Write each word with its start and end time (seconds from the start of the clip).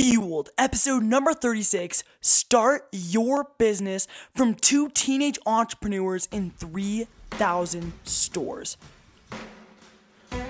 Fueled, 0.00 0.48
episode 0.56 1.02
number 1.02 1.34
36 1.34 2.04
Start 2.22 2.88
Your 2.90 3.48
Business 3.58 4.08
from 4.34 4.54
two 4.54 4.88
teenage 4.88 5.38
entrepreneurs 5.44 6.26
in 6.32 6.52
3,000 6.52 7.92
stores. 8.04 8.78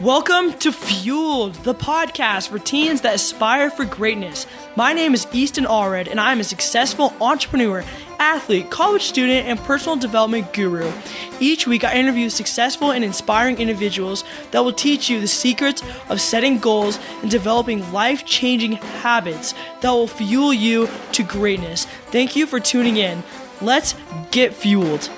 Welcome 0.00 0.54
to 0.60 0.72
Fueled, 0.72 1.56
the 1.56 1.74
podcast 1.74 2.48
for 2.48 2.58
teens 2.58 3.02
that 3.02 3.16
aspire 3.16 3.70
for 3.70 3.84
greatness. 3.84 4.46
My 4.74 4.94
name 4.94 5.12
is 5.12 5.26
Easton 5.30 5.66
Allred, 5.66 6.10
and 6.10 6.18
I 6.18 6.32
am 6.32 6.40
a 6.40 6.44
successful 6.44 7.12
entrepreneur, 7.20 7.84
athlete, 8.18 8.70
college 8.70 9.02
student, 9.02 9.46
and 9.46 9.58
personal 9.58 9.96
development 9.96 10.54
guru. 10.54 10.90
Each 11.38 11.66
week, 11.66 11.84
I 11.84 11.96
interview 11.96 12.30
successful 12.30 12.92
and 12.92 13.04
inspiring 13.04 13.58
individuals 13.58 14.24
that 14.52 14.64
will 14.64 14.72
teach 14.72 15.10
you 15.10 15.20
the 15.20 15.28
secrets 15.28 15.82
of 16.08 16.18
setting 16.18 16.58
goals 16.58 16.98
and 17.20 17.30
developing 17.30 17.92
life 17.92 18.24
changing 18.24 18.72
habits 18.72 19.52
that 19.82 19.90
will 19.90 20.08
fuel 20.08 20.54
you 20.54 20.88
to 21.12 21.22
greatness. 21.22 21.84
Thank 22.06 22.36
you 22.36 22.46
for 22.46 22.58
tuning 22.58 22.96
in. 22.96 23.22
Let's 23.60 23.94
get 24.30 24.54
fueled. 24.54 25.10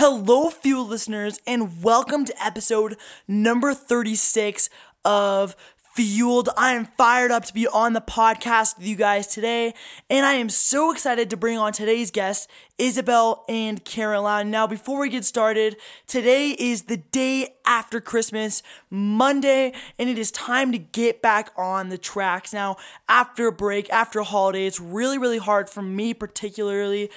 Hello, 0.00 0.48
Fuel 0.48 0.86
listeners, 0.86 1.40
and 1.44 1.82
welcome 1.82 2.24
to 2.24 2.32
episode 2.44 2.96
number 3.26 3.74
36 3.74 4.70
of 5.04 5.56
Fueled. 5.96 6.50
I 6.56 6.74
am 6.74 6.84
fired 6.96 7.32
up 7.32 7.44
to 7.46 7.52
be 7.52 7.66
on 7.66 7.94
the 7.94 8.00
podcast 8.00 8.78
with 8.78 8.86
you 8.86 8.94
guys 8.94 9.26
today, 9.26 9.74
and 10.08 10.24
I 10.24 10.34
am 10.34 10.50
so 10.50 10.92
excited 10.92 11.30
to 11.30 11.36
bring 11.36 11.58
on 11.58 11.72
today's 11.72 12.12
guests, 12.12 12.46
Isabel 12.78 13.44
and 13.48 13.84
Caroline. 13.84 14.52
Now, 14.52 14.68
before 14.68 15.00
we 15.00 15.08
get 15.08 15.24
started, 15.24 15.74
today 16.06 16.50
is 16.50 16.82
the 16.82 16.98
day 16.98 17.56
after 17.66 18.00
Christmas, 18.00 18.62
Monday, 18.90 19.72
and 19.98 20.08
it 20.08 20.16
is 20.16 20.30
time 20.30 20.70
to 20.70 20.78
get 20.78 21.20
back 21.20 21.50
on 21.56 21.88
the 21.88 21.98
tracks. 21.98 22.52
Now, 22.52 22.76
after 23.08 23.48
a 23.48 23.52
break, 23.52 23.90
after 23.90 24.20
a 24.20 24.24
holiday, 24.24 24.64
it's 24.64 24.78
really, 24.78 25.18
really 25.18 25.38
hard 25.38 25.68
for 25.68 25.82
me, 25.82 26.14
particularly 26.14 27.10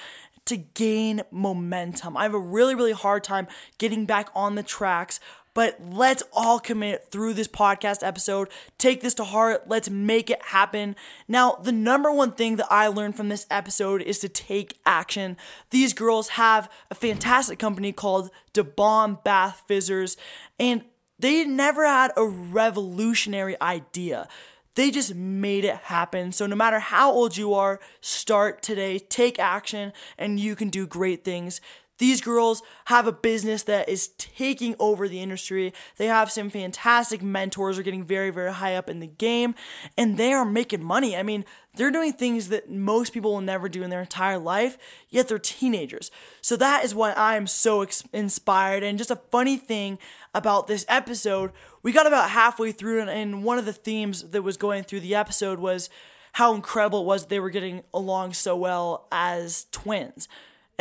to 0.46 0.56
gain 0.56 1.22
momentum. 1.30 2.16
I 2.16 2.24
have 2.24 2.34
a 2.34 2.38
really, 2.38 2.74
really 2.74 2.92
hard 2.92 3.24
time 3.24 3.46
getting 3.78 4.06
back 4.06 4.30
on 4.34 4.54
the 4.54 4.62
tracks. 4.62 5.20
But 5.54 5.78
let's 5.86 6.22
all 6.32 6.58
commit 6.58 7.08
through 7.10 7.34
this 7.34 7.48
podcast 7.48 8.06
episode. 8.06 8.48
Take 8.78 9.02
this 9.02 9.14
to 9.14 9.24
heart. 9.24 9.64
Let's 9.68 9.90
make 9.90 10.30
it 10.30 10.42
happen. 10.46 10.96
Now, 11.28 11.58
the 11.62 11.72
number 11.72 12.10
one 12.10 12.32
thing 12.32 12.56
that 12.56 12.68
I 12.70 12.86
learned 12.86 13.16
from 13.16 13.28
this 13.28 13.46
episode 13.50 14.00
is 14.00 14.18
to 14.20 14.30
take 14.30 14.78
action. 14.86 15.36
These 15.70 15.92
girls 15.92 16.30
have 16.30 16.70
a 16.90 16.94
fantastic 16.94 17.58
company 17.58 17.92
called 17.92 18.30
Da 18.54 18.62
Bomb 18.62 19.18
Bath 19.24 19.62
Fizzers, 19.68 20.16
and 20.58 20.84
they 21.18 21.44
never 21.44 21.86
had 21.86 22.12
a 22.16 22.24
revolutionary 22.24 23.60
idea. 23.60 24.28
They 24.74 24.90
just 24.90 25.14
made 25.14 25.64
it 25.64 25.76
happen. 25.76 26.32
So, 26.32 26.46
no 26.46 26.56
matter 26.56 26.78
how 26.78 27.12
old 27.12 27.36
you 27.36 27.52
are, 27.54 27.80
start 28.00 28.62
today, 28.62 28.98
take 28.98 29.38
action, 29.38 29.92
and 30.16 30.40
you 30.40 30.56
can 30.56 30.70
do 30.70 30.86
great 30.86 31.24
things. 31.24 31.60
These 32.02 32.20
girls 32.20 32.64
have 32.86 33.06
a 33.06 33.12
business 33.12 33.62
that 33.62 33.88
is 33.88 34.08
taking 34.18 34.74
over 34.80 35.06
the 35.06 35.20
industry. 35.20 35.72
They 35.98 36.06
have 36.06 36.32
some 36.32 36.50
fantastic 36.50 37.22
mentors, 37.22 37.78
are 37.78 37.84
getting 37.84 38.02
very, 38.02 38.30
very 38.30 38.52
high 38.52 38.74
up 38.74 38.90
in 38.90 38.98
the 38.98 39.06
game, 39.06 39.54
and 39.96 40.16
they 40.16 40.32
are 40.32 40.44
making 40.44 40.82
money. 40.82 41.16
I 41.16 41.22
mean, 41.22 41.44
they're 41.76 41.92
doing 41.92 42.12
things 42.12 42.48
that 42.48 42.68
most 42.68 43.12
people 43.12 43.30
will 43.30 43.40
never 43.40 43.68
do 43.68 43.84
in 43.84 43.90
their 43.90 44.00
entire 44.00 44.40
life, 44.40 44.76
yet 45.10 45.28
they're 45.28 45.38
teenagers. 45.38 46.10
So 46.40 46.56
that 46.56 46.84
is 46.84 46.92
why 46.92 47.12
I 47.12 47.36
am 47.36 47.46
so 47.46 47.82
ex- 47.82 48.02
inspired. 48.12 48.82
And 48.82 48.98
just 48.98 49.12
a 49.12 49.22
funny 49.30 49.56
thing 49.56 49.96
about 50.34 50.66
this 50.66 50.84
episode, 50.88 51.52
we 51.84 51.92
got 51.92 52.08
about 52.08 52.30
halfway 52.30 52.72
through, 52.72 53.00
and, 53.02 53.10
and 53.10 53.44
one 53.44 53.58
of 53.58 53.64
the 53.64 53.72
themes 53.72 54.30
that 54.30 54.42
was 54.42 54.56
going 54.56 54.82
through 54.82 55.00
the 55.02 55.14
episode 55.14 55.60
was 55.60 55.88
how 56.32 56.52
incredible 56.52 57.02
it 57.02 57.06
was 57.06 57.26
they 57.26 57.38
were 57.38 57.48
getting 57.48 57.84
along 57.94 58.32
so 58.32 58.56
well 58.56 59.06
as 59.12 59.66
twins. 59.70 60.26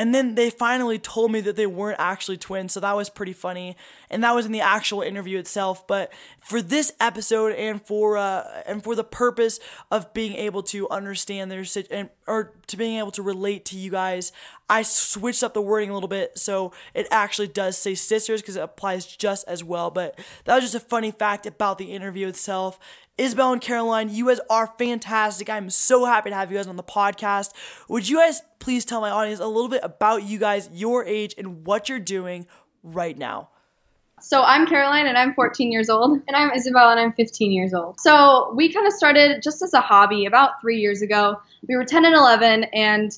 And 0.01 0.15
then 0.15 0.33
they 0.33 0.49
finally 0.49 0.97
told 0.97 1.31
me 1.31 1.41
that 1.41 1.55
they 1.55 1.67
weren't 1.67 1.99
actually 1.99 2.37
twins, 2.37 2.73
so 2.73 2.79
that 2.79 2.95
was 2.95 3.07
pretty 3.07 3.33
funny. 3.33 3.77
And 4.09 4.23
that 4.23 4.33
was 4.33 4.47
in 4.47 4.51
the 4.51 4.59
actual 4.59 5.03
interview 5.03 5.37
itself. 5.37 5.85
But 5.85 6.11
for 6.39 6.59
this 6.59 6.91
episode 6.99 7.53
and 7.53 7.79
for 7.85 8.17
uh, 8.17 8.63
and 8.65 8.83
for 8.83 8.95
the 8.95 9.03
purpose 9.03 9.59
of 9.91 10.11
being 10.11 10.33
able 10.33 10.63
to 10.63 10.89
understand 10.89 11.51
their 11.51 11.63
and 11.91 12.09
or 12.25 12.51
to 12.65 12.77
being 12.77 12.97
able 12.97 13.11
to 13.11 13.21
relate 13.21 13.63
to 13.65 13.77
you 13.77 13.91
guys, 13.91 14.31
I 14.71 14.83
switched 14.83 15.43
up 15.43 15.53
the 15.53 15.61
wording 15.61 15.89
a 15.89 15.93
little 15.93 16.07
bit 16.07 16.37
so 16.37 16.71
it 16.93 17.05
actually 17.11 17.49
does 17.49 17.77
say 17.77 17.93
sisters 17.93 18.41
because 18.41 18.55
it 18.55 18.63
applies 18.63 19.05
just 19.05 19.45
as 19.45 19.65
well. 19.65 19.91
But 19.91 20.17
that 20.45 20.55
was 20.55 20.63
just 20.63 20.75
a 20.75 20.79
funny 20.79 21.11
fact 21.11 21.45
about 21.45 21.77
the 21.77 21.91
interview 21.91 22.29
itself. 22.29 22.79
Isabel 23.17 23.51
and 23.51 23.61
Caroline, 23.61 24.07
you 24.09 24.29
guys 24.29 24.39
are 24.49 24.73
fantastic. 24.79 25.49
I'm 25.49 25.69
so 25.69 26.05
happy 26.05 26.29
to 26.29 26.35
have 26.37 26.49
you 26.49 26.57
guys 26.57 26.67
on 26.67 26.77
the 26.77 26.83
podcast. 26.83 27.49
Would 27.89 28.07
you 28.07 28.19
guys 28.19 28.41
please 28.59 28.85
tell 28.85 29.01
my 29.01 29.09
audience 29.09 29.41
a 29.41 29.45
little 29.45 29.67
bit 29.67 29.81
about 29.83 30.23
you 30.23 30.39
guys, 30.39 30.69
your 30.71 31.03
age, 31.03 31.35
and 31.37 31.65
what 31.65 31.89
you're 31.89 31.99
doing 31.99 32.47
right 32.81 33.17
now? 33.17 33.49
So 34.21 34.41
I'm 34.41 34.65
Caroline 34.65 35.07
and 35.07 35.17
I'm 35.17 35.33
14 35.33 35.69
years 35.69 35.89
old. 35.89 36.21
And 36.29 36.37
I'm 36.37 36.51
Isabel 36.51 36.91
and 36.91 36.99
I'm 36.99 37.11
15 37.11 37.51
years 37.51 37.73
old. 37.73 37.99
So 37.99 38.53
we 38.55 38.71
kind 38.71 38.87
of 38.87 38.93
started 38.93 39.43
just 39.43 39.61
as 39.61 39.73
a 39.73 39.81
hobby 39.81 40.25
about 40.25 40.61
three 40.61 40.79
years 40.79 41.01
ago. 41.01 41.41
We 41.67 41.75
were 41.75 41.83
10 41.83 42.05
and 42.05 42.15
11 42.15 42.63
and 42.73 43.11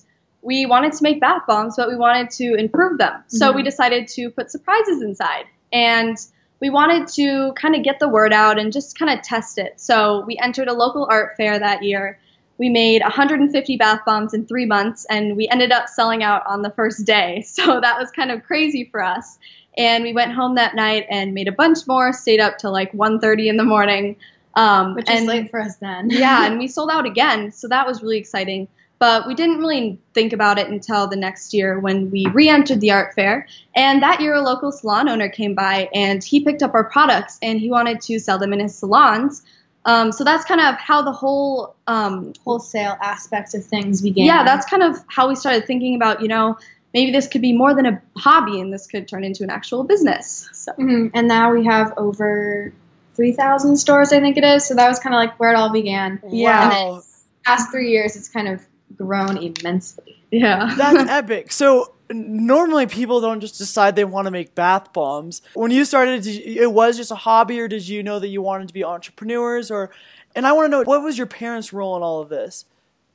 we 0.43 0.65
wanted 0.65 0.93
to 0.93 1.03
make 1.03 1.21
bath 1.21 1.43
bombs, 1.47 1.75
but 1.77 1.89
we 1.89 1.95
wanted 1.95 2.29
to 2.31 2.55
improve 2.55 2.97
them. 2.97 3.23
So 3.27 3.47
mm-hmm. 3.47 3.57
we 3.57 3.63
decided 3.63 4.07
to 4.09 4.29
put 4.29 4.51
surprises 4.51 5.01
inside. 5.01 5.45
And 5.71 6.17
we 6.59 6.69
wanted 6.69 7.07
to 7.09 7.53
kind 7.53 7.75
of 7.75 7.83
get 7.83 7.99
the 7.99 8.07
word 8.07 8.31
out 8.31 8.59
and 8.59 8.71
just 8.71 8.97
kind 8.97 9.17
of 9.17 9.23
test 9.23 9.57
it. 9.57 9.79
So 9.79 10.23
we 10.25 10.37
entered 10.37 10.67
a 10.67 10.73
local 10.73 11.07
art 11.09 11.35
fair 11.37 11.57
that 11.57 11.83
year. 11.83 12.19
We 12.57 12.69
made 12.69 13.01
150 13.01 13.77
bath 13.77 14.01
bombs 14.05 14.33
in 14.33 14.45
three 14.45 14.65
months, 14.65 15.05
and 15.09 15.35
we 15.35 15.49
ended 15.49 15.71
up 15.71 15.89
selling 15.89 16.23
out 16.23 16.43
on 16.45 16.61
the 16.61 16.69
first 16.69 17.05
day. 17.05 17.45
So 17.53 17.81
that 17.81 17.99
was 17.99 18.11
kind 18.11 18.31
of 18.31 18.43
crazy 18.43 18.87
for 18.91 19.03
us. 19.03 19.37
And 19.77 20.03
we 20.03 20.13
went 20.13 20.33
home 20.33 20.55
that 20.55 20.75
night 20.75 21.05
and 21.09 21.33
made 21.33 21.47
a 21.47 21.51
bunch 21.51 21.79
more. 21.87 22.13
Stayed 22.13 22.39
up 22.39 22.59
till 22.59 22.71
like 22.71 22.91
1:30 22.93 23.47
in 23.47 23.57
the 23.57 23.63
morning. 23.63 24.17
Um, 24.55 24.93
Which 24.93 25.09
and, 25.09 25.19
is 25.19 25.25
late 25.25 25.49
for 25.49 25.59
us 25.59 25.77
then. 25.77 26.11
yeah, 26.11 26.45
and 26.47 26.59
we 26.59 26.67
sold 26.67 26.91
out 26.91 27.05
again. 27.05 27.51
So 27.51 27.67
that 27.69 27.87
was 27.87 28.03
really 28.03 28.17
exciting. 28.19 28.67
But 28.99 29.27
we 29.27 29.35
didn't 29.35 29.57
really 29.57 29.99
think 30.13 30.31
about 30.31 30.57
it 30.57 30.69
until 30.69 31.07
the 31.07 31.17
next 31.17 31.53
year 31.53 31.79
when 31.79 32.09
we 32.09 32.25
re 32.27 32.47
entered 32.47 32.79
the 32.79 32.91
art 32.91 33.13
fair. 33.13 33.47
And 33.75 34.01
that 34.01 34.21
year, 34.21 34.33
a 34.33 34.41
local 34.41 34.71
salon 34.71 35.09
owner 35.09 35.27
came 35.27 35.55
by 35.55 35.89
and 35.93 36.23
he 36.23 36.43
picked 36.43 36.63
up 36.63 36.73
our 36.73 36.85
products 36.85 37.37
and 37.41 37.59
he 37.59 37.69
wanted 37.69 37.99
to 38.01 38.19
sell 38.19 38.37
them 38.37 38.53
in 38.53 38.59
his 38.61 38.75
salons. 38.75 39.43
Um, 39.85 40.11
so 40.11 40.23
that's 40.23 40.45
kind 40.45 40.61
of 40.61 40.75
how 40.75 41.01
the 41.01 41.11
whole 41.11 41.75
um, 41.87 42.33
wholesale 42.45 42.97
aspect 43.01 43.53
of 43.53 43.65
things 43.65 44.01
began. 44.01 44.25
Yeah, 44.25 44.43
that's 44.43 44.65
kind 44.69 44.81
of 44.81 44.97
how 45.07 45.27
we 45.27 45.35
started 45.35 45.67
thinking 45.67 45.95
about, 45.95 46.21
you 46.21 46.29
know, 46.29 46.57
maybe 46.93 47.11
this 47.11 47.27
could 47.27 47.41
be 47.41 47.53
more 47.53 47.73
than 47.73 47.85
a 47.85 48.01
hobby 48.17 48.61
and 48.61 48.71
this 48.71 48.87
could 48.87 49.07
turn 49.07 49.23
into 49.23 49.43
an 49.43 49.49
actual 49.49 49.83
business. 49.83 50.49
So. 50.53 50.71
Mm-hmm. 50.73 51.07
And 51.13 51.27
now 51.27 51.51
we 51.51 51.65
have 51.65 51.93
over 51.97 52.71
3,000 53.15 53.77
stores, 53.77 54.13
I 54.13 54.19
think 54.19 54.37
it 54.37 54.43
is. 54.43 54.65
So 54.65 54.75
that 54.75 54.87
was 54.87 54.99
kind 54.99 55.13
of 55.13 55.19
like 55.19 55.39
where 55.39 55.51
it 55.51 55.55
all 55.55 55.71
began. 55.71 56.21
Yeah. 56.29 56.63
And 56.63 56.71
then 56.71 57.01
past 57.43 57.71
three 57.71 57.91
years, 57.91 58.15
it's 58.15 58.29
kind 58.29 58.47
of 58.47 58.65
grown 58.95 59.37
immensely. 59.37 60.21
Yeah. 60.31 60.73
That's 60.77 61.09
epic. 61.09 61.51
So 61.51 61.93
normally 62.09 62.87
people 62.87 63.21
don't 63.21 63.39
just 63.39 63.57
decide 63.57 63.95
they 63.95 64.05
want 64.05 64.25
to 64.25 64.31
make 64.31 64.55
bath 64.55 64.93
bombs. 64.93 65.41
When 65.53 65.71
you 65.71 65.85
started, 65.85 66.25
you, 66.25 66.61
it 66.61 66.71
was 66.71 66.97
just 66.97 67.11
a 67.11 67.15
hobby, 67.15 67.59
or 67.59 67.67
did 67.67 67.87
you 67.87 68.03
know 68.03 68.19
that 68.19 68.27
you 68.27 68.41
wanted 68.41 68.67
to 68.67 68.73
be 68.73 68.83
entrepreneurs? 68.83 69.71
Or, 69.71 69.89
and 70.35 70.45
I 70.45 70.53
want 70.53 70.65
to 70.65 70.69
know 70.69 70.83
what 70.83 71.01
was 71.03 71.17
your 71.17 71.27
parents' 71.27 71.73
role 71.73 71.95
in 71.97 72.03
all 72.03 72.21
of 72.21 72.29
this? 72.29 72.65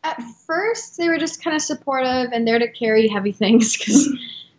At 0.04 0.20
first, 0.46 0.96
they 0.96 1.08
were 1.08 1.18
just 1.18 1.42
kind 1.42 1.56
of 1.56 1.62
supportive 1.62 2.30
and 2.32 2.46
there 2.46 2.58
to 2.58 2.70
carry 2.70 3.08
heavy 3.08 3.32
things 3.32 3.76
because 3.76 4.08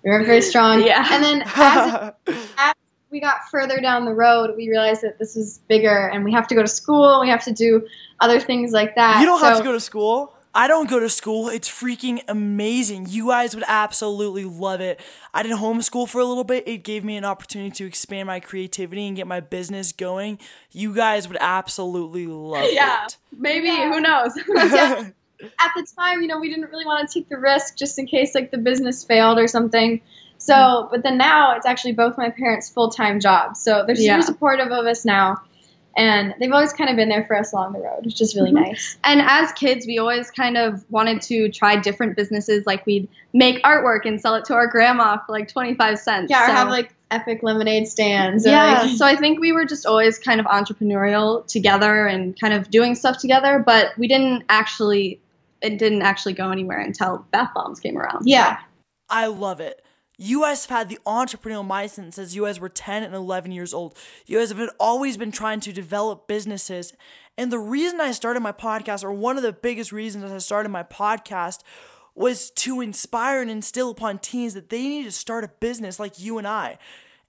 we 0.03 0.09
were 0.11 0.23
very 0.23 0.41
strong. 0.41 0.83
Yeah. 0.83 1.07
And 1.11 1.23
then 1.23 1.41
as, 1.55 2.13
as 2.57 2.75
we 3.09 3.19
got 3.19 3.49
further 3.49 3.79
down 3.79 4.05
the 4.05 4.13
road, 4.13 4.55
we 4.55 4.67
realized 4.69 5.01
that 5.01 5.17
this 5.17 5.35
is 5.35 5.59
bigger 5.69 6.09
and 6.09 6.23
we 6.23 6.31
have 6.33 6.47
to 6.49 6.55
go 6.55 6.61
to 6.61 6.67
school. 6.67 7.21
We 7.21 7.29
have 7.29 7.43
to 7.45 7.53
do 7.53 7.87
other 8.19 8.39
things 8.39 8.73
like 8.73 8.95
that. 8.95 9.21
You 9.21 9.25
don't 9.25 9.39
so, 9.39 9.45
have 9.45 9.57
to 9.59 9.63
go 9.63 9.71
to 9.71 9.79
school. 9.79 10.33
I 10.53 10.67
don't 10.67 10.89
go 10.89 10.99
to 10.99 11.09
school. 11.09 11.47
It's 11.49 11.69
freaking 11.69 12.21
amazing. 12.27 13.07
You 13.09 13.27
guys 13.27 13.53
would 13.53 13.63
absolutely 13.67 14.45
love 14.45 14.81
it. 14.81 14.99
I 15.33 15.43
did 15.43 15.51
homeschool 15.51 16.09
for 16.09 16.19
a 16.19 16.25
little 16.25 16.43
bit. 16.43 16.67
It 16.67 16.83
gave 16.83 17.03
me 17.03 17.17
an 17.17 17.25
opportunity 17.25 17.71
to 17.71 17.85
expand 17.85 18.27
my 18.27 18.39
creativity 18.39 19.07
and 19.07 19.15
get 19.15 19.27
my 19.27 19.41
business 19.41 19.91
going. 19.91 20.39
You 20.71 20.95
guys 20.95 21.27
would 21.27 21.37
absolutely 21.39 22.25
love 22.25 22.65
yeah, 22.71 23.05
it. 23.05 23.17
Maybe, 23.37 23.67
yeah. 23.67 23.77
Maybe. 23.77 23.93
Who 23.93 24.01
knows? 24.01 24.31
yeah. 24.73 25.09
At 25.59 25.71
the 25.75 25.87
time, 25.95 26.21
you 26.21 26.27
know, 26.27 26.39
we 26.39 26.49
didn't 26.49 26.69
really 26.69 26.85
want 26.85 27.07
to 27.07 27.19
take 27.19 27.29
the 27.29 27.37
risk 27.37 27.77
just 27.77 27.99
in 27.99 28.07
case 28.07 28.33
like 28.33 28.51
the 28.51 28.57
business 28.57 29.03
failed 29.03 29.37
or 29.37 29.47
something. 29.47 30.01
So, 30.37 30.87
but 30.89 31.03
then 31.03 31.17
now 31.17 31.55
it's 31.55 31.65
actually 31.65 31.93
both 31.93 32.17
my 32.17 32.29
parents' 32.29 32.69
full 32.69 32.89
time 32.89 33.19
jobs. 33.19 33.61
So 33.61 33.83
they're 33.85 33.95
super 33.95 34.05
yeah. 34.05 34.19
supportive 34.21 34.71
of 34.71 34.85
us 34.85 35.05
now 35.05 35.41
And 35.99 36.33
they've 36.39 36.51
always 36.51 36.71
kind 36.71 36.89
of 36.89 36.95
been 36.95 37.09
there 37.09 37.25
for 37.25 37.35
us 37.37 37.51
along 37.51 37.73
the 37.73 37.79
road, 37.79 38.05
which 38.05 38.21
is 38.21 38.35
really 38.35 38.51
Mhm. 38.51 38.67
nice. 38.67 38.97
And 39.03 39.21
as 39.21 39.51
kids, 39.51 39.85
we 39.85 39.97
always 39.99 40.31
kind 40.31 40.57
of 40.57 40.85
wanted 40.89 41.21
to 41.23 41.49
try 41.49 41.75
different 41.75 42.15
businesses. 42.15 42.65
Like 42.65 42.85
we'd 42.85 43.07
make 43.33 43.61
artwork 43.63 44.05
and 44.05 44.19
sell 44.21 44.35
it 44.35 44.45
to 44.45 44.53
our 44.53 44.65
grandma 44.67 45.17
for 45.17 45.33
like 45.33 45.49
25 45.49 45.99
cents. 45.99 46.29
Yeah, 46.29 46.43
or 46.49 46.53
have 46.53 46.69
like 46.69 46.95
epic 47.11 47.43
lemonade 47.43 47.87
stands. 47.87 48.45
yeah, 48.45 48.81
like- 48.83 48.91
so 48.97 49.05
I 49.05 49.15
think 49.17 49.39
we 49.41 49.51
were 49.51 49.65
just 49.65 49.85
always 49.85 50.17
kind 50.19 50.39
of 50.39 50.45
entrepreneurial 50.45 51.45
together 51.47 52.07
and 52.07 52.39
kind 52.39 52.53
of 52.53 52.69
doing 52.69 52.95
stuff 52.95 53.17
together, 53.17 53.61
but 53.65 53.87
we 53.97 54.07
didn't 54.07 54.43
actually, 54.47 55.19
it 55.61 55.77
didn't 55.79 56.03
actually 56.03 56.33
go 56.33 56.49
anywhere 56.51 56.79
until 56.79 57.25
Bath 57.31 57.49
Bombs 57.53 57.79
came 57.81 57.97
around. 57.97 58.25
yeah. 58.27 58.57
I 59.09 59.25
love 59.25 59.59
it. 59.59 59.83
You 60.21 60.41
guys 60.41 60.65
have 60.65 60.77
had 60.77 60.89
the 60.89 60.99
entrepreneurial 61.07 61.65
mindset 61.65 62.13
since 62.13 62.35
you 62.35 62.43
guys 62.43 62.59
were 62.59 62.67
10 62.67 63.03
and 63.03 63.15
11 63.15 63.53
years 63.53 63.73
old. 63.73 63.97
You 64.25 64.37
guys 64.37 64.51
have 64.51 64.69
always 64.77 65.15
been 65.15 65.31
trying 65.31 65.61
to 65.61 65.71
develop 65.71 66.27
businesses. 66.27 66.91
And 67.37 67.53
the 67.53 67.57
reason 67.57 68.01
I 68.01 68.11
started 68.11 68.41
my 68.41 68.51
podcast, 68.51 69.01
or 69.01 69.13
one 69.13 69.37
of 69.37 69.43
the 69.43 69.53
biggest 69.53 69.93
reasons 69.93 70.29
I 70.29 70.37
started 70.39 70.69
my 70.69 70.83
podcast, 70.83 71.59
was 72.15 72.49
to 72.51 72.81
inspire 72.81 73.41
and 73.41 73.49
instill 73.49 73.91
upon 73.91 74.19
teens 74.19 74.55
that 74.55 74.69
they 74.69 74.89
need 74.89 75.05
to 75.05 75.11
start 75.11 75.45
a 75.45 75.51
business 75.61 76.01
like 76.01 76.19
you 76.19 76.37
and 76.37 76.45
I. 76.45 76.79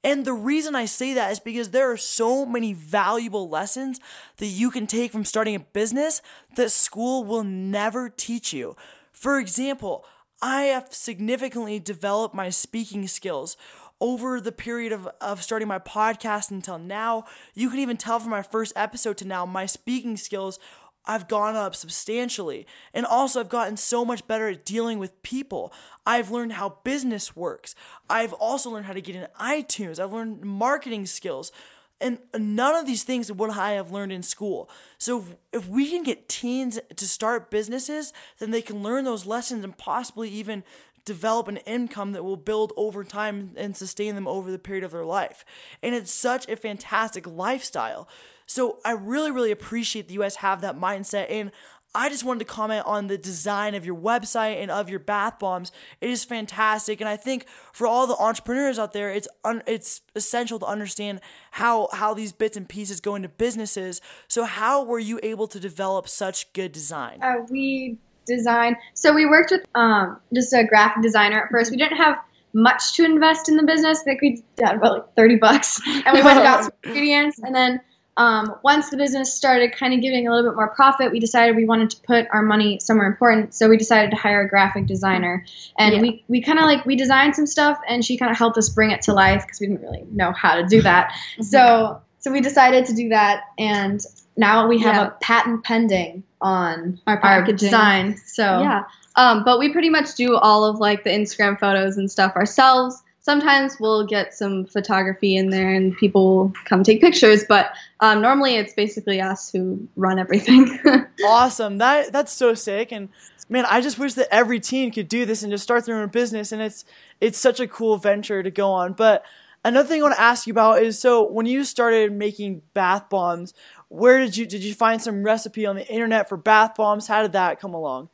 And 0.02 0.24
the 0.24 0.32
reason 0.32 0.74
I 0.74 0.86
say 0.86 1.14
that 1.14 1.30
is 1.30 1.38
because 1.38 1.70
there 1.70 1.92
are 1.92 1.96
so 1.96 2.44
many 2.44 2.72
valuable 2.72 3.48
lessons 3.48 4.00
that 4.38 4.46
you 4.46 4.68
can 4.68 4.88
take 4.88 5.12
from 5.12 5.24
starting 5.24 5.54
a 5.54 5.60
business 5.60 6.22
that 6.56 6.72
school 6.72 7.22
will 7.22 7.44
never 7.44 8.08
teach 8.08 8.52
you. 8.52 8.74
For 9.12 9.38
example, 9.38 10.04
I 10.42 10.62
have 10.64 10.92
significantly 10.92 11.78
developed 11.78 12.34
my 12.34 12.50
speaking 12.50 13.06
skills 13.06 13.56
over 14.00 14.40
the 14.40 14.52
period 14.52 14.92
of, 14.92 15.06
of 15.20 15.42
starting 15.42 15.68
my 15.68 15.78
podcast 15.78 16.50
until 16.50 16.78
now. 16.78 17.24
You 17.54 17.68
can 17.68 17.78
even 17.78 17.98
tell 17.98 18.18
from 18.18 18.30
my 18.30 18.42
first 18.42 18.72
episode 18.74 19.18
to 19.18 19.26
now, 19.26 19.44
my 19.44 19.66
speaking 19.66 20.16
skills 20.16 20.58
I've 21.06 21.28
gone 21.28 21.56
up 21.56 21.74
substantially. 21.74 22.66
And 22.92 23.06
also, 23.06 23.40
I've 23.40 23.48
gotten 23.48 23.76
so 23.76 24.04
much 24.04 24.26
better 24.26 24.48
at 24.48 24.64
dealing 24.64 24.98
with 24.98 25.22
people. 25.22 25.72
I've 26.06 26.30
learned 26.30 26.52
how 26.52 26.78
business 26.84 27.34
works. 27.34 27.74
I've 28.08 28.32
also 28.34 28.70
learned 28.70 28.86
how 28.86 28.92
to 28.92 29.00
get 29.00 29.16
in 29.16 29.26
iTunes. 29.40 29.98
I've 29.98 30.12
learned 30.12 30.42
marketing 30.42 31.06
skills. 31.06 31.52
And 32.00 32.18
none 32.36 32.74
of 32.74 32.86
these 32.86 33.02
things 33.02 33.30
would 33.30 33.50
I 33.50 33.72
have 33.72 33.92
learned 33.92 34.12
in 34.12 34.22
school. 34.22 34.70
So 34.96 35.20
if, 35.20 35.62
if 35.62 35.68
we 35.68 35.90
can 35.90 36.02
get 36.02 36.28
teens 36.28 36.78
to 36.96 37.06
start 37.06 37.50
businesses, 37.50 38.12
then 38.38 38.50
they 38.50 38.62
can 38.62 38.82
learn 38.82 39.04
those 39.04 39.26
lessons 39.26 39.64
and 39.64 39.76
possibly 39.76 40.30
even 40.30 40.64
develop 41.04 41.48
an 41.48 41.58
income 41.58 42.12
that 42.12 42.24
will 42.24 42.36
build 42.36 42.72
over 42.76 43.04
time 43.04 43.52
and 43.56 43.76
sustain 43.76 44.14
them 44.14 44.28
over 44.28 44.50
the 44.50 44.58
period 44.58 44.84
of 44.84 44.92
their 44.92 45.04
life. 45.04 45.44
And 45.82 45.94
it's 45.94 46.12
such 46.12 46.48
a 46.48 46.56
fantastic 46.56 47.26
lifestyle. 47.26 48.08
So 48.46 48.78
I 48.84 48.92
really, 48.92 49.30
really 49.30 49.50
appreciate 49.50 50.10
you 50.10 50.20
guys 50.20 50.36
have 50.36 50.60
that 50.60 50.78
mindset. 50.78 51.26
And 51.30 51.52
I 51.94 52.08
just 52.08 52.24
wanted 52.24 52.40
to 52.40 52.44
comment 52.44 52.86
on 52.86 53.08
the 53.08 53.18
design 53.18 53.74
of 53.74 53.84
your 53.84 53.96
website 53.96 54.62
and 54.62 54.70
of 54.70 54.88
your 54.88 55.00
bath 55.00 55.38
bombs. 55.40 55.72
It 56.00 56.08
is 56.08 56.24
fantastic, 56.24 57.00
and 57.00 57.08
I 57.08 57.16
think 57.16 57.46
for 57.72 57.86
all 57.86 58.06
the 58.06 58.16
entrepreneurs 58.16 58.78
out 58.78 58.92
there, 58.92 59.10
it's 59.10 59.26
un- 59.44 59.62
it's 59.66 60.00
essential 60.14 60.60
to 60.60 60.66
understand 60.66 61.20
how 61.52 61.88
how 61.92 62.14
these 62.14 62.32
bits 62.32 62.56
and 62.56 62.68
pieces 62.68 63.00
go 63.00 63.16
into 63.16 63.28
businesses. 63.28 64.00
So 64.28 64.44
how 64.44 64.84
were 64.84 65.00
you 65.00 65.18
able 65.22 65.48
to 65.48 65.58
develop 65.58 66.08
such 66.08 66.52
good 66.52 66.70
design? 66.70 67.18
Uh, 67.22 67.44
we 67.50 67.98
design. 68.24 68.76
So 68.94 69.12
we 69.12 69.26
worked 69.26 69.50
with 69.50 69.66
um, 69.74 70.20
just 70.32 70.52
a 70.52 70.64
graphic 70.64 71.02
designer 71.02 71.42
at 71.42 71.50
first. 71.50 71.72
We 71.72 71.76
didn't 71.76 71.96
have 71.96 72.18
much 72.52 72.94
to 72.94 73.04
invest 73.04 73.48
in 73.48 73.56
the 73.56 73.64
business. 73.64 74.00
I 74.00 74.04
think 74.04 74.22
we 74.22 74.44
had 74.62 74.76
about 74.76 74.92
like 74.92 75.14
thirty 75.16 75.36
bucks, 75.36 75.80
and 75.86 76.04
we 76.14 76.22
went 76.22 76.38
and 76.38 76.44
got 76.44 76.64
some 76.64 76.72
ingredients. 76.84 77.40
And 77.40 77.52
then 77.52 77.80
um, 78.16 78.54
once 78.62 78.90
the 78.90 78.96
business 78.96 79.32
started 79.34 79.72
kind 79.72 79.94
of 79.94 80.00
giving 80.00 80.26
a 80.26 80.30
little 80.34 80.50
bit 80.50 80.56
more 80.56 80.68
profit, 80.68 81.10
we 81.12 81.20
decided 81.20 81.56
we 81.56 81.64
wanted 81.64 81.90
to 81.90 82.00
put 82.02 82.26
our 82.32 82.42
money 82.42 82.78
somewhere 82.80 83.06
important. 83.06 83.54
So 83.54 83.68
we 83.68 83.76
decided 83.76 84.10
to 84.10 84.16
hire 84.16 84.42
a 84.42 84.48
graphic 84.48 84.86
designer, 84.86 85.44
and 85.78 85.94
Yeah. 85.94 86.00
we 86.02 86.24
we 86.28 86.42
kind 86.42 86.58
of 86.58 86.64
like 86.66 86.84
we 86.84 86.96
designed 86.96 87.34
some 87.36 87.46
stuff, 87.46 87.78
and 87.88 88.04
she 88.04 88.16
kind 88.18 88.30
of 88.30 88.36
helped 88.36 88.58
us 88.58 88.68
bring 88.68 88.90
it 88.90 89.00
to 89.02 89.14
life 89.14 89.46
because 89.46 89.60
we 89.60 89.68
didn't 89.68 89.82
really 89.82 90.04
know 90.12 90.32
how 90.32 90.56
to 90.56 90.66
do 90.66 90.82
that. 90.82 91.12
So 91.40 92.00
so 92.18 92.30
we 92.30 92.40
decided 92.40 92.84
to 92.86 92.94
do 92.94 93.08
that, 93.10 93.42
and 93.58 94.04
now 94.36 94.66
we 94.68 94.78
have 94.80 94.96
Yeah. 94.96 95.06
a 95.06 95.10
patent 95.22 95.64
pending 95.64 96.22
on 96.40 97.00
Our 97.06 97.18
our 97.24 97.42
design. 97.42 98.16
So 98.26 98.60
Yeah. 98.60 98.84
Um, 99.16 99.42
but 99.44 99.58
we 99.58 99.72
pretty 99.72 99.90
much 99.90 100.14
do 100.14 100.36
all 100.36 100.64
of 100.64 100.78
like 100.78 101.04
the 101.04 101.10
Instagram 101.10 101.58
photos 101.58 101.96
and 101.96 102.10
stuff 102.10 102.36
ourselves. 102.36 103.02
Sometimes 103.22 103.78
we'll 103.78 104.06
get 104.06 104.32
some 104.34 104.64
photography 104.64 105.36
in 105.36 105.50
there 105.50 105.74
and 105.74 105.96
people 105.96 106.36
will 106.36 106.52
come 106.64 106.82
take 106.82 107.00
pictures, 107.00 107.44
but 107.48 107.70
um, 108.00 108.22
normally 108.22 108.56
it's 108.56 108.72
basically 108.72 109.20
us 109.20 109.50
who 109.50 109.86
run 109.94 110.18
everything. 110.18 110.78
awesome. 111.26 111.78
That 111.78 112.12
that's 112.12 112.32
so 112.32 112.54
sick. 112.54 112.92
And 112.92 113.10
man, 113.48 113.66
I 113.68 113.82
just 113.82 113.98
wish 113.98 114.14
that 114.14 114.32
every 114.34 114.58
teen 114.58 114.90
could 114.90 115.08
do 115.08 115.26
this 115.26 115.42
and 115.42 115.52
just 115.52 115.64
start 115.64 115.84
their 115.84 116.00
own 116.00 116.08
business. 116.08 116.50
And 116.50 116.62
it's 116.62 116.84
it's 117.20 117.38
such 117.38 117.60
a 117.60 117.68
cool 117.68 117.98
venture 117.98 118.42
to 118.42 118.50
go 118.50 118.70
on. 118.72 118.94
But 118.94 119.22
another 119.64 119.86
thing 119.86 120.00
I 120.00 120.04
want 120.04 120.14
to 120.14 120.22
ask 120.22 120.46
you 120.46 120.52
about 120.52 120.82
is 120.82 120.98
so 120.98 121.30
when 121.30 121.44
you 121.44 121.64
started 121.64 122.12
making 122.12 122.62
bath 122.72 123.10
bombs, 123.10 123.52
where 123.88 124.18
did 124.18 124.36
you 124.36 124.46
did 124.46 124.64
you 124.64 124.72
find 124.72 125.02
some 125.02 125.22
recipe 125.22 125.66
on 125.66 125.76
the 125.76 125.86
internet 125.86 126.28
for 126.28 126.38
bath 126.38 126.74
bombs? 126.74 127.06
How 127.06 127.20
did 127.20 127.32
that 127.32 127.60
come 127.60 127.74
along? 127.74 128.08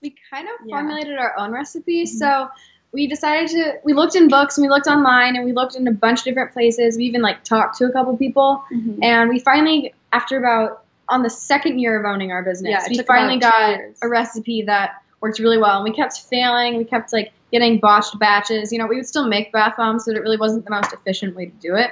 we 0.00 0.14
kind 0.30 0.46
of 0.46 0.54
Yeah. 0.64 0.76
formulated 0.76 1.18
our 1.18 1.36
own 1.38 1.50
recipe. 1.50 2.06
So 2.06 2.48
we 2.92 3.06
decided 3.06 3.48
to 3.50 3.74
we 3.84 3.92
looked 3.92 4.14
in 4.16 4.28
books 4.28 4.56
and 4.56 4.64
we 4.64 4.68
looked 4.70 4.86
online 4.86 5.36
and 5.36 5.44
we 5.44 5.52
looked 5.52 5.76
in 5.76 5.86
a 5.86 5.92
bunch 5.92 6.20
of 6.20 6.24
different 6.24 6.52
places. 6.52 6.96
We 6.96 7.04
even 7.04 7.20
like 7.22 7.44
talked 7.44 7.76
to 7.78 7.84
a 7.84 7.92
couple 7.92 8.16
people 8.16 8.64
Mhm. 8.72 8.98
and 9.02 9.28
we 9.28 9.38
finally 9.40 9.92
after 10.12 10.38
about 10.38 10.84
on 11.10 11.22
the 11.22 11.30
second 11.30 11.78
year 11.78 11.98
of 11.98 12.04
owning 12.04 12.32
our 12.32 12.42
business, 12.42 12.70
Yeah, 12.70 12.86
we 12.90 13.02
finally 13.02 13.38
got 13.38 13.70
years. 13.78 13.98
a 14.02 14.08
recipe 14.08 14.62
that 14.62 14.96
worked 15.20 15.38
really 15.38 15.58
well. 15.58 15.76
And 15.76 15.84
we 15.84 15.92
kept 15.94 16.20
failing. 16.20 16.76
We 16.76 16.84
kept 16.84 17.12
like 17.12 17.32
getting 17.50 17.78
botched 17.78 18.18
batches. 18.18 18.72
You 18.72 18.78
know, 18.78 18.86
we 18.86 18.96
would 18.96 19.06
still 19.06 19.26
make 19.26 19.50
bath 19.52 19.74
bombs, 19.78 20.04
but 20.06 20.16
it 20.16 20.20
really 20.20 20.36
wasn't 20.36 20.64
the 20.66 20.70
most 20.70 20.92
efficient 20.92 21.34
way 21.34 21.46
to 21.46 21.52
do 21.60 21.74
it. 21.76 21.90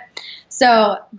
So 0.50 0.68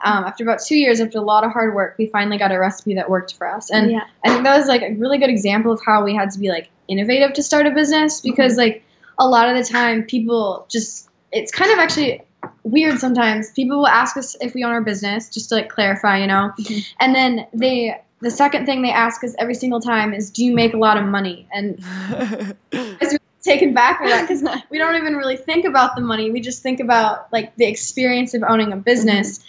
um, 0.05 0.23
after 0.25 0.43
about 0.43 0.59
two 0.63 0.77
years, 0.77 1.01
after 1.01 1.17
a 1.17 1.21
lot 1.21 1.43
of 1.43 1.51
hard 1.51 1.73
work, 1.75 1.95
we 1.97 2.05
finally 2.07 2.37
got 2.37 2.51
a 2.51 2.59
recipe 2.59 2.93
that 2.95 3.09
worked 3.09 3.33
for 3.33 3.47
us. 3.47 3.69
And 3.71 3.91
Yeah. 3.91 4.01
I 4.23 4.29
think 4.29 4.43
that 4.43 4.55
was 4.57 4.67
like 4.67 4.83
a 4.83 4.93
really 4.93 5.17
good 5.17 5.29
example 5.29 5.71
of 5.71 5.81
how 5.85 6.03
we 6.03 6.13
had 6.15 6.29
to 6.31 6.39
be 6.39 6.49
like 6.49 6.69
innovative 6.87 7.33
to 7.33 7.43
start 7.43 7.65
a 7.65 7.71
business 7.71 8.21
because 8.21 8.57
like 8.57 8.83
a 9.19 9.27
lot 9.27 9.49
of 9.49 9.57
the 9.57 9.63
time 9.63 10.03
people 10.03 10.65
just 10.69 11.09
it's 11.31 11.51
kind 11.51 11.71
of 11.71 11.79
actually 11.79 12.21
weird 12.63 12.99
sometimes. 12.99 13.51
People 13.51 13.77
will 13.79 13.87
ask 13.87 14.17
us 14.17 14.35
if 14.41 14.53
we 14.53 14.63
own 14.63 14.71
our 14.71 14.81
business 14.81 15.29
just 15.29 15.49
to 15.49 15.55
like 15.55 15.69
clarify, 15.69 16.19
you 16.19 16.27
know. 16.27 16.51
Mhm. 16.59 16.85
And 16.99 17.15
then 17.15 17.47
they 17.53 17.99
the 18.19 18.31
second 18.31 18.65
thing 18.65 18.81
they 18.81 18.91
ask 18.91 19.23
us 19.23 19.35
every 19.37 19.53
single 19.53 19.79
time 19.79 20.13
is 20.13 20.31
do 20.31 20.43
you 20.43 20.53
make 20.53 20.73
a 20.73 20.77
lot 20.77 20.97
of 20.97 21.05
money? 21.05 21.47
And 21.51 21.83
it's 22.71 23.17
taken 23.43 23.73
back 23.73 23.99
by 23.99 24.09
that 24.09 24.27
because 24.27 24.43
we 24.69 24.77
don't 24.77 24.95
even 24.95 25.15
really 25.15 25.37
think 25.37 25.65
about 25.65 25.95
the 25.95 26.01
money. 26.01 26.31
We 26.31 26.41
just 26.41 26.63
think 26.63 26.79
about 26.79 27.31
like 27.31 27.55
the 27.55 27.65
experience 27.65 28.33
of 28.33 28.43
owning 28.47 28.71
a 28.73 28.77
business. 28.77 29.39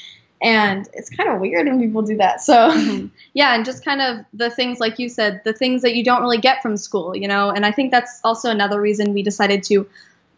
And 0.41 0.89
it's 0.93 1.11
kind 1.11 1.29
of 1.29 1.41
weird 1.41 1.67
when 1.67 1.81
people 1.81 2.03
do 2.03 2.17
that. 2.19 2.41
So 2.43 2.71
Mhm. 2.71 3.11
yeah, 3.35 3.55
and 3.55 3.65
just 3.65 3.85
kind 3.85 4.01
of 4.01 4.25
the 4.33 4.51
things 4.51 4.79
like 4.81 4.99
you 4.99 5.09
said, 5.09 5.41
the 5.45 5.53
things 5.53 5.83
that 5.83 5.95
you 5.97 6.05
don't 6.05 6.23
really 6.23 6.39
get 6.39 6.63
from 6.63 6.77
school, 6.77 7.17
you 7.17 7.27
know. 7.29 7.51
And 7.51 7.67
I 7.67 7.73
think 7.73 7.91
that's 7.91 8.21
also 8.25 8.51
another 8.51 8.81
reason 8.81 9.13
we 9.15 9.23
decided 9.23 9.63
to 9.65 9.87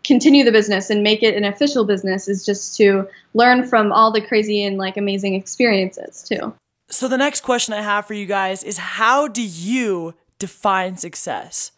continue 0.02 0.42
the 0.45 0.52
business 0.52 0.88
and 0.88 1.02
make 1.02 1.23
it 1.23 1.35
an 1.37 1.45
official 1.45 1.85
business 1.85 2.26
is 2.28 2.45
just 2.47 2.76
to 2.78 3.07
learn 3.35 3.66
from 3.66 3.92
all 3.92 4.11
the 4.11 4.21
crazy 4.23 4.64
and 4.64 4.78
like 4.78 4.97
amazing 4.97 5.35
experiences 5.35 6.23
too. 6.26 6.54
so 6.88 7.07
the 7.07 7.19
next 7.19 7.42
question 7.42 7.75
I 7.75 7.83
have 7.83 8.07
for 8.07 8.14
you 8.14 8.25
guys 8.26 8.64
is 8.64 8.78
how 8.78 9.28
do 9.28 9.42
you 9.42 10.14
define 10.38 10.97
success? 10.97 11.73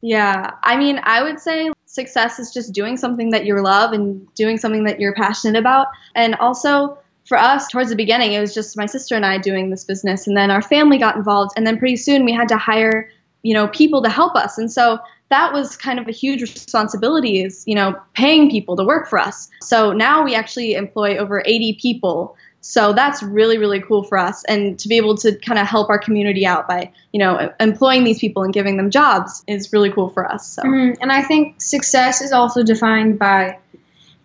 Yeah, 0.00 0.52
I 0.62 0.76
mean, 0.76 1.00
I 1.02 1.24
would 1.24 1.40
say 1.40 1.70
success 1.86 2.38
is 2.38 2.52
just 2.52 2.72
doing 2.72 2.96
something 2.96 3.30
that 3.30 3.44
you 3.46 3.60
love 3.60 3.92
and 3.92 4.32
doing 4.34 4.58
something 4.58 4.84
that 4.84 5.00
you're 5.00 5.14
passionate 5.14 5.58
about. 5.58 5.88
And 6.14 6.36
also, 6.36 6.96
for 7.26 7.36
us, 7.36 7.68
towards 7.68 7.90
the 7.90 7.96
beginning, 7.96 8.32
it 8.32 8.40
was 8.40 8.54
just 8.54 8.76
my 8.76 8.86
sister 8.86 9.14
and 9.14 9.26
I 9.26 9.38
doing 9.38 9.70
this 9.70 9.84
business, 9.84 10.26
and 10.26 10.36
then 10.36 10.50
our 10.50 10.62
family 10.62 10.98
got 10.98 11.16
involved, 11.16 11.52
and 11.56 11.66
then 11.66 11.78
pretty 11.78 11.96
soon 11.96 12.24
we 12.24 12.32
had 12.32 12.48
to 12.48 12.56
hire, 12.56 13.10
you 13.42 13.52
know, 13.52 13.68
people 13.68 14.02
to 14.02 14.08
help 14.08 14.36
us. 14.36 14.58
And 14.58 14.70
so 14.70 14.98
that 15.28 15.52
was 15.52 15.76
kind 15.76 15.98
of 15.98 16.06
a 16.06 16.12
huge 16.12 16.40
responsibility 16.40 17.42
is, 17.42 17.64
you 17.66 17.74
know, 17.74 17.98
paying 18.14 18.48
people 18.48 18.76
to 18.76 18.84
work 18.84 19.08
for 19.08 19.18
us. 19.18 19.50
So 19.60 19.92
now 19.92 20.22
we 20.22 20.36
actually 20.36 20.74
employ 20.74 21.16
over 21.16 21.42
80 21.44 21.78
people. 21.82 22.36
So 22.60 22.92
that's 22.92 23.22
really, 23.22 23.58
really 23.58 23.80
cool 23.80 24.04
for 24.04 24.18
us. 24.18 24.44
And 24.44 24.78
to 24.78 24.88
be 24.88 24.96
able 24.96 25.16
to 25.18 25.36
kind 25.38 25.58
of 25.58 25.66
help 25.66 25.88
our 25.88 25.98
community 25.98 26.46
out 26.46 26.68
by, 26.68 26.92
you 27.12 27.18
know, 27.18 27.52
employing 27.58 28.04
these 28.04 28.20
people 28.20 28.44
and 28.44 28.52
giving 28.52 28.76
them 28.76 28.90
jobs 28.90 29.42
is 29.48 29.72
really 29.72 29.90
cool 29.90 30.10
for 30.10 30.30
us. 30.30 30.46
So 30.46 30.62
Mhm. 30.62 30.96
And 31.00 31.10
I 31.10 31.22
think 31.22 31.60
success 31.60 32.20
is 32.20 32.30
also 32.32 32.62
defined 32.62 33.18
by 33.18 33.58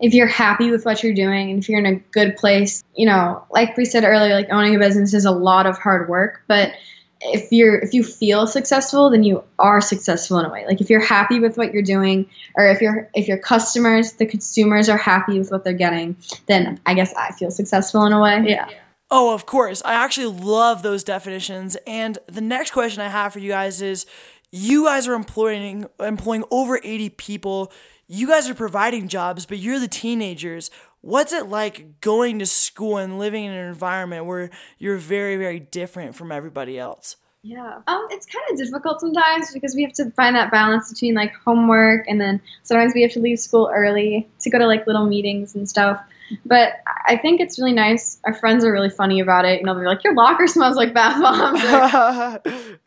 if 0.01 0.13
you're 0.13 0.27
happy 0.27 0.71
with 0.71 0.83
what 0.83 1.03
you're 1.03 1.13
doing 1.13 1.51
and 1.51 1.59
if 1.59 1.69
you're 1.69 1.79
in 1.79 1.85
a 1.85 1.95
good 2.11 2.35
place. 2.35 2.83
You 2.95 3.05
know, 3.05 3.45
like 3.51 3.77
we 3.77 3.85
said 3.85 4.03
earlier, 4.03 4.33
like 4.33 4.49
owning 4.51 4.75
a 4.75 4.79
business 4.79 5.13
is 5.13 5.25
a 5.25 5.31
lot 5.31 5.67
of 5.67 5.77
hard 5.77 6.09
work, 6.09 6.41
but 6.47 6.73
if 7.21 7.51
you're 7.51 7.77
if 7.77 7.93
you 7.93 8.03
feel 8.03 8.47
successful, 8.47 9.11
then 9.11 9.23
you 9.23 9.43
are 9.59 9.79
successful 9.79 10.39
in 10.39 10.45
a 10.45 10.49
way. 10.49 10.65
Like 10.65 10.81
if 10.81 10.89
you're 10.89 10.99
happy 10.99 11.39
with 11.39 11.55
what 11.55 11.71
you're 11.71 11.83
doing, 11.83 12.27
or 12.55 12.67
if 12.67 12.81
your 12.81 13.09
if 13.13 13.27
your 13.27 13.37
customers, 13.37 14.13
the 14.13 14.25
consumers 14.25 14.89
are 14.89 14.97
happy 14.97 15.37
with 15.37 15.51
what 15.51 15.63
they're 15.63 15.73
getting, 15.73 16.15
then 16.47 16.79
I 16.85 16.95
guess 16.95 17.13
I 17.13 17.31
feel 17.31 17.51
successful 17.51 18.05
in 18.05 18.13
a 18.13 18.19
way. 18.19 18.43
yeah. 18.47 18.69
Oh, 19.13 19.33
of 19.33 19.45
course. 19.45 19.81
I 19.83 19.93
actually 19.93 20.27
love 20.27 20.83
those 20.83 21.03
definitions. 21.03 21.75
And 21.85 22.17
the 22.27 22.39
next 22.39 22.71
question 22.71 23.01
I 23.01 23.09
have 23.09 23.33
for 23.33 23.39
you 23.39 23.49
guys 23.49 23.81
is 23.81 24.05
you 24.51 24.85
guys 24.85 25.07
are 25.07 25.13
employing 25.13 25.87
employing 25.99 26.43
over 26.51 26.79
80 26.83 27.09
people. 27.09 27.71
You 28.07 28.27
guys 28.27 28.49
are 28.49 28.53
providing 28.53 29.07
jobs, 29.07 29.45
but 29.45 29.57
you're 29.57 29.79
the 29.79 29.87
teenagers. 29.87 30.69
What's 30.99 31.33
it 31.33 31.47
like 31.47 32.01
going 32.01 32.39
to 32.39 32.45
school 32.45 32.97
and 32.97 33.17
living 33.17 33.45
in 33.45 33.51
an 33.51 33.67
environment 33.67 34.25
where 34.25 34.49
you're 34.77 34.97
very 34.97 35.37
very 35.37 35.59
different 35.59 36.15
from 36.15 36.31
everybody 36.31 36.77
else? 36.77 37.15
Yeah. 37.43 37.79
Um, 37.87 38.07
it's 38.11 38.27
kind 38.27 38.45
of 38.51 38.57
difficult 38.57 39.01
sometimes 39.01 39.51
because 39.51 39.73
we 39.73 39.81
have 39.83 39.93
to 39.93 40.11
find 40.11 40.35
that 40.35 40.51
balance 40.51 40.93
between 40.93 41.15
like 41.15 41.33
homework 41.43 42.05
and 42.07 42.21
then 42.21 42.39
sometimes 42.61 42.93
we 42.93 43.01
have 43.01 43.11
to 43.13 43.19
leave 43.19 43.39
school 43.39 43.71
early 43.73 44.29
to 44.41 44.49
go 44.51 44.59
to 44.59 44.67
like 44.67 44.85
little 44.85 45.07
meetings 45.07 45.55
and 45.55 45.67
stuff. 45.67 45.99
But 46.45 46.73
I 47.05 47.17
think 47.17 47.41
it's 47.41 47.59
really 47.59 47.73
nice. 47.73 48.19
Our 48.25 48.33
friends 48.33 48.63
are 48.63 48.71
really 48.71 48.89
funny 48.89 49.19
about 49.19 49.45
it. 49.45 49.59
You 49.59 49.65
know, 49.65 49.75
they're 49.75 49.87
like, 49.87 50.03
"Your 50.03 50.13
locker 50.13 50.47
smells 50.47 50.77
like 50.77 50.93
bath 50.93 51.21
bombs," 51.21 52.39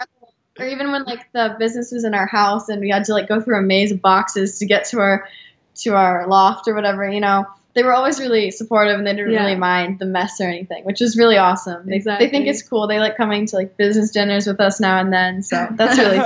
or 0.59 0.67
even 0.67 0.93
when 0.93 1.05
like 1.05 1.31
the 1.33 1.57
business 1.59 1.91
was 1.93 2.05
in 2.05 2.15
our 2.15 2.27
house 2.27 2.69
and 2.69 2.81
we 2.81 2.91
had 2.91 3.05
to 3.05 3.13
like 3.13 3.29
go 3.29 3.41
through 3.41 3.59
a 3.59 3.63
maze 3.63 3.93
of 3.93 4.01
boxes 4.01 4.59
to 4.59 4.67
get 4.67 4.85
to 4.87 5.01
our 5.01 5.29
to 5.77 5.95
our 5.95 6.27
loft 6.29 6.69
or 6.69 6.75
whatever. 6.75 7.09
You 7.09 7.21
know, 7.21 7.45
they 7.75 7.83
were 7.83 7.93
always 7.93 8.21
really 8.21 8.51
supportive 8.53 8.97
and 8.99 9.07
they 9.07 9.13
didn't 9.13 9.33
Yeah. 9.33 9.45
really 9.45 9.57
mind 9.57 9.99
the 9.99 10.07
mess 10.07 10.41
or 10.41 10.45
anything, 10.45 10.85
which 10.85 11.01
was 11.01 11.17
really 11.17 11.37
awesome. 11.37 11.87
They, 11.87 11.99
they 11.99 12.29
think 12.29 12.47
it's 12.47 12.63
cool. 12.63 12.87
They 12.87 13.01
like 13.01 13.17
coming 13.17 13.47
to 13.47 13.57
like 13.57 13.77
business 13.77 14.11
dinners 14.13 14.47
with 14.47 14.61
us 14.61 14.81
now 14.81 15.01
and 15.01 15.13
then. 15.13 15.43
So 15.43 15.67
that's 15.73 15.99
really 15.99 16.21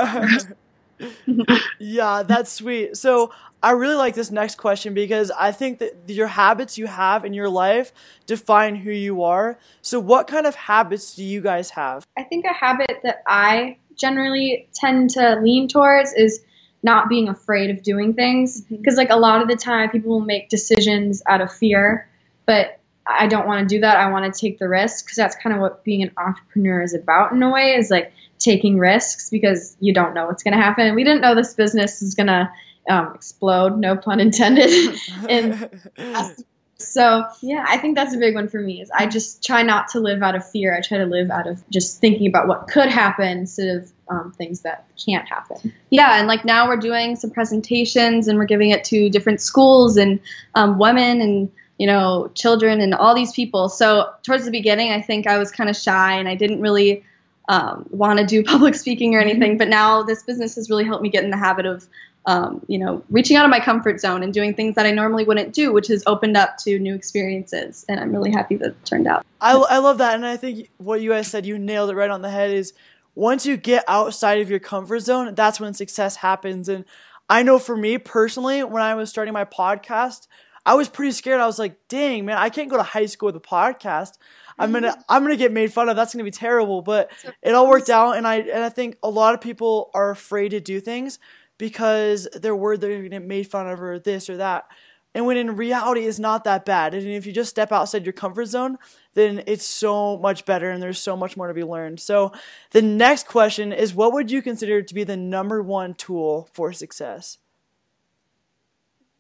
yeah, 1.79 2.23
that's 2.23 2.53
sweet. 2.53 2.97
So 2.97 3.33
I 3.63 3.71
really 3.73 3.95
like 3.95 4.15
this 4.15 4.31
next 4.31 4.57
question 4.57 4.95
because 4.95 5.31
I 5.31 5.53
think 5.53 5.79
that 5.79 5.95
your 6.09 6.27
habits 6.27 6.77
you 6.77 6.87
have 6.87 7.25
in 7.25 7.33
your 7.33 7.49
life 7.49 7.93
define 8.27 8.77
who 8.77 8.91
you 8.91 9.23
are. 9.23 9.59
So 9.81 10.01
what 10.01 10.27
kind 10.27 10.47
of 10.47 10.55
habits 10.55 11.15
do 11.15 11.25
you 11.25 11.41
guys 11.41 11.71
have? 11.71 12.07
I 12.17 12.25
think 12.25 12.45
a 12.45 12.53
habit 12.53 12.99
that 13.05 13.23
I 13.27 13.79
generally 13.99 14.69
tend 14.75 15.11
to 15.11 15.41
lean 15.43 15.69
towards 15.69 16.15
is 16.15 16.43
not 16.83 17.09
being 17.11 17.29
afraid 17.29 17.71
of 17.71 17.83
doing 17.83 18.15
things. 18.15 18.63
Because 18.63 18.97
like 18.97 19.11
a 19.11 19.17
lot 19.17 19.43
of 19.43 19.49
the 19.49 19.57
time 19.57 19.91
people 19.91 20.11
will 20.11 20.21
make 20.21 20.49
decisions 20.49 21.23
out 21.29 21.43
of 21.43 21.53
fear 21.53 22.09
but 22.47 22.81
i 23.07 23.27
don't 23.27 23.47
want 23.47 23.69
to 23.69 23.75
do 23.75 23.81
that. 23.81 23.97
I 23.99 24.11
want 24.11 24.33
to 24.33 24.41
take 24.41 24.59
the 24.59 24.69
risk 24.69 25.05
because 25.07 25.17
that's 25.17 25.37
kind 25.37 25.55
of 25.55 25.61
what 25.63 25.85
being 25.85 26.03
an 26.03 26.13
entrepreneur 26.17 26.83
is 26.83 26.95
about 26.95 27.33
in 27.33 27.43
a 27.43 27.51
way 27.51 27.75
is 27.75 27.91
like 27.91 28.13
taking 28.39 28.79
risks 28.79 29.31
because 29.31 29.77
you 29.81 29.93
don't 29.95 30.15
know 30.15 30.27
what's 30.27 30.43
going 30.43 30.57
to 30.57 30.63
happen. 30.63 30.95
We 30.95 31.05
didn't 31.05 31.23
know 31.23 31.35
this 31.35 31.55
business 31.55 32.03
is 32.03 32.15
going 32.15 32.29
to 32.29 32.51
um, 32.91 33.13
explode 33.15 33.79
no 33.79 33.97
pun 33.97 34.21
intended 34.21 34.99
and 35.29 35.71
so 36.81 37.25
yeah 37.43 37.65
i 37.69 37.77
think 37.77 37.97
that's 37.97 38.15
a 38.15 38.19
big 38.19 38.35
one 38.35 38.49
for 38.49 38.61
me 38.61 38.81
is 38.81 38.91
i 38.97 39.07
just 39.07 39.45
try 39.45 39.63
not 39.63 39.89
to 39.89 39.99
live 39.99 40.23
out 40.23 40.35
of 40.35 40.49
fear 40.49 40.77
i 40.77 40.81
try 40.81 40.97
to 40.97 41.07
live 41.07 41.31
out 41.31 41.47
of 41.47 41.63
just 41.71 42.01
thinking 42.01 42.27
about 42.27 42.47
what 42.47 42.69
could 42.69 42.89
happen 42.89 43.39
instead 43.39 43.77
of 43.77 43.93
um, 44.11 44.33
things 44.33 44.61
that 44.63 44.87
can't 45.05 45.29
happen 45.29 45.73
Yeah, 45.91 46.19
and 46.19 46.29
like 46.29 46.45
now 46.45 46.69
we're 46.69 46.77
doing 46.77 47.17
some 47.17 47.31
presentations 47.31 48.29
and 48.29 48.39
we're 48.39 48.47
giving 48.47 48.71
it 48.71 48.85
to 48.85 49.09
different 49.11 49.41
schools 49.41 49.97
and 49.97 50.21
um, 50.55 50.79
women 50.79 51.21
and 51.21 51.51
you 51.79 51.87
know 51.87 52.31
children 52.35 52.81
and 52.81 52.95
all 52.95 53.15
these 53.15 53.33
people. 53.33 53.69
So 53.69 54.11
towards 54.23 54.45
the 54.45 54.51
beginning, 54.51 54.93
I 54.93 55.01
think 55.01 55.27
I 55.27 55.39
was 55.39 55.51
kind 55.51 55.71
of 55.71 55.77
shy 55.77 56.15
and 56.15 56.29
I 56.29 56.35
didn't 56.35 56.61
really 56.61 57.05
um, 57.49 57.87
want 57.91 58.19
to 58.19 58.27
do 58.27 58.43
public 58.55 58.75
speaking 58.75 59.15
or 59.15 59.21
anything. 59.21 59.57
But 59.57 59.69
now 59.69 60.03
this 60.03 60.23
business 60.23 60.57
has 60.57 60.69
really 60.69 60.85
helped 60.85 61.03
me 61.03 61.09
get 61.09 61.25
in 61.25 61.31
the 61.31 61.37
habit 61.37 61.67
of 61.67 61.87
um, 62.29 62.63
you 62.69 62.79
know 62.79 63.03
reaching 63.11 63.39
out 63.39 63.47
of 63.47 63.51
my 63.51 63.59
comfort 63.59 64.01
zone 64.01 64.23
and 64.23 64.35
doing 64.35 64.53
things 64.55 64.75
that 64.75 64.85
I 64.85 64.91
normally 64.91 65.25
wouldn't 65.25 65.55
do, 65.55 65.73
which 65.73 65.89
has 65.89 66.05
opened 66.07 66.37
up 66.37 66.59
to 66.59 66.79
new 66.79 66.95
experiences. 66.95 67.87
And 67.89 67.99
I'm 67.99 68.13
really 68.13 68.31
happy 68.31 68.57
that 68.57 68.69
it 68.69 68.85
turned 68.85 69.07
out. 69.07 69.25
I, 69.41 69.55
I 69.55 69.79
love 69.79 69.99
that. 69.99 70.15
And 70.15 70.27
I 70.27 70.37
think 70.37 70.71
what 70.77 71.01
you 71.01 71.11
guys 71.11 71.29
said, 71.29 71.47
you 71.47 71.59
nailed 71.59 71.89
it 71.89 71.97
right 71.97 72.11
on 72.11 72.21
the 72.21 72.31
head 72.31 72.51
is 72.51 72.75
once 73.15 73.47
you 73.47 73.57
get 73.57 73.83
outside 73.89 74.43
of 74.43 74.51
your 74.51 74.59
comfort 74.61 75.01
zone, 75.01 75.35
that's 75.35 75.59
when 75.59 75.73
success 75.73 76.17
happens. 76.17 76.69
And 76.69 76.85
I 77.31 77.43
know 77.43 77.59
for 77.59 77.77
me 77.77 77.97
personally, 77.97 78.63
when 78.63 78.83
I 78.83 78.95
was 78.95 79.09
starting 79.09 79.33
my 79.33 79.47
podcast, 79.47 80.29
I 80.67 80.75
was 80.75 80.91
pretty 80.91 81.13
scared. 81.13 81.41
I 81.41 81.47
was 81.47 81.59
like, 81.59 81.89
dang, 81.89 82.27
man, 82.27 82.37
I 82.37 82.51
can't 82.51 82.69
go 82.69 82.77
to 82.77 82.83
high 82.83 83.07
school 83.07 83.29
with 83.29 83.37
a 83.37 83.41
podcast. 83.41 84.19
I'm 84.59 84.71
gonna 84.71 85.03
I'm 85.09 85.23
gonna 85.23 85.37
get 85.37 85.51
made 85.51 85.73
fun 85.73 85.89
of. 85.89 85.97
That's 85.97 86.13
gonna 86.13 86.25
be 86.25 86.31
terrible. 86.31 86.83
But 86.83 87.11
it 87.43 87.55
all 87.55 87.71
worked 87.71 87.89
out 87.89 88.19
and 88.19 88.27
I 88.27 88.41
and 88.41 88.63
I 88.63 88.69
think 88.69 88.99
a 89.03 89.09
lot 89.09 89.33
of 89.33 89.41
people 89.41 89.91
are 89.95 90.11
afraid 90.11 90.51
to 90.51 90.61
do 90.61 90.79
things 90.79 91.19
because 91.59 92.29
they're 92.35 92.57
worried 92.57 92.81
they're 92.81 92.97
gonna 92.97 93.09
get 93.09 93.25
made 93.25 93.49
fun 93.49 93.69
of 93.69 93.83
or 93.83 93.99
this 93.99 94.31
or 94.31 94.39
that. 94.39 94.67
And 95.15 95.27
when 95.27 95.37
in 95.37 95.57
reality 95.57 96.07
it's 96.07 96.19
not 96.19 96.45
that 96.45 96.65
bad. 96.65 96.95
And 96.95 97.07
if 97.07 97.27
you 97.27 97.33
just 97.33 97.51
step 97.51 97.73
outside 97.73 98.07
your 98.07 98.13
comfort 98.13 98.47
zone, 98.47 98.79
then 99.15 99.43
it's 99.47 99.65
so 99.65 100.17
much 100.17 100.45
better 100.45 100.71
and 100.71 100.83
there's 100.83 100.99
so 100.99 101.17
much 101.17 101.37
more 101.37 101.49
to 101.49 101.55
be 101.55 101.65
learned. 101.65 101.99
So 102.01 102.33
the 102.71 102.83
next 102.83 103.27
question 103.27 103.73
is 103.73 103.95
what 103.95 104.13
would 104.13 104.31
you 104.31 104.43
consider 104.43 104.81
to 104.83 104.95
be 104.95 105.05
the 105.05 105.17
number 105.17 105.63
one 105.63 105.95
tool 105.95 106.49
for 106.53 106.73
success? 106.73 107.39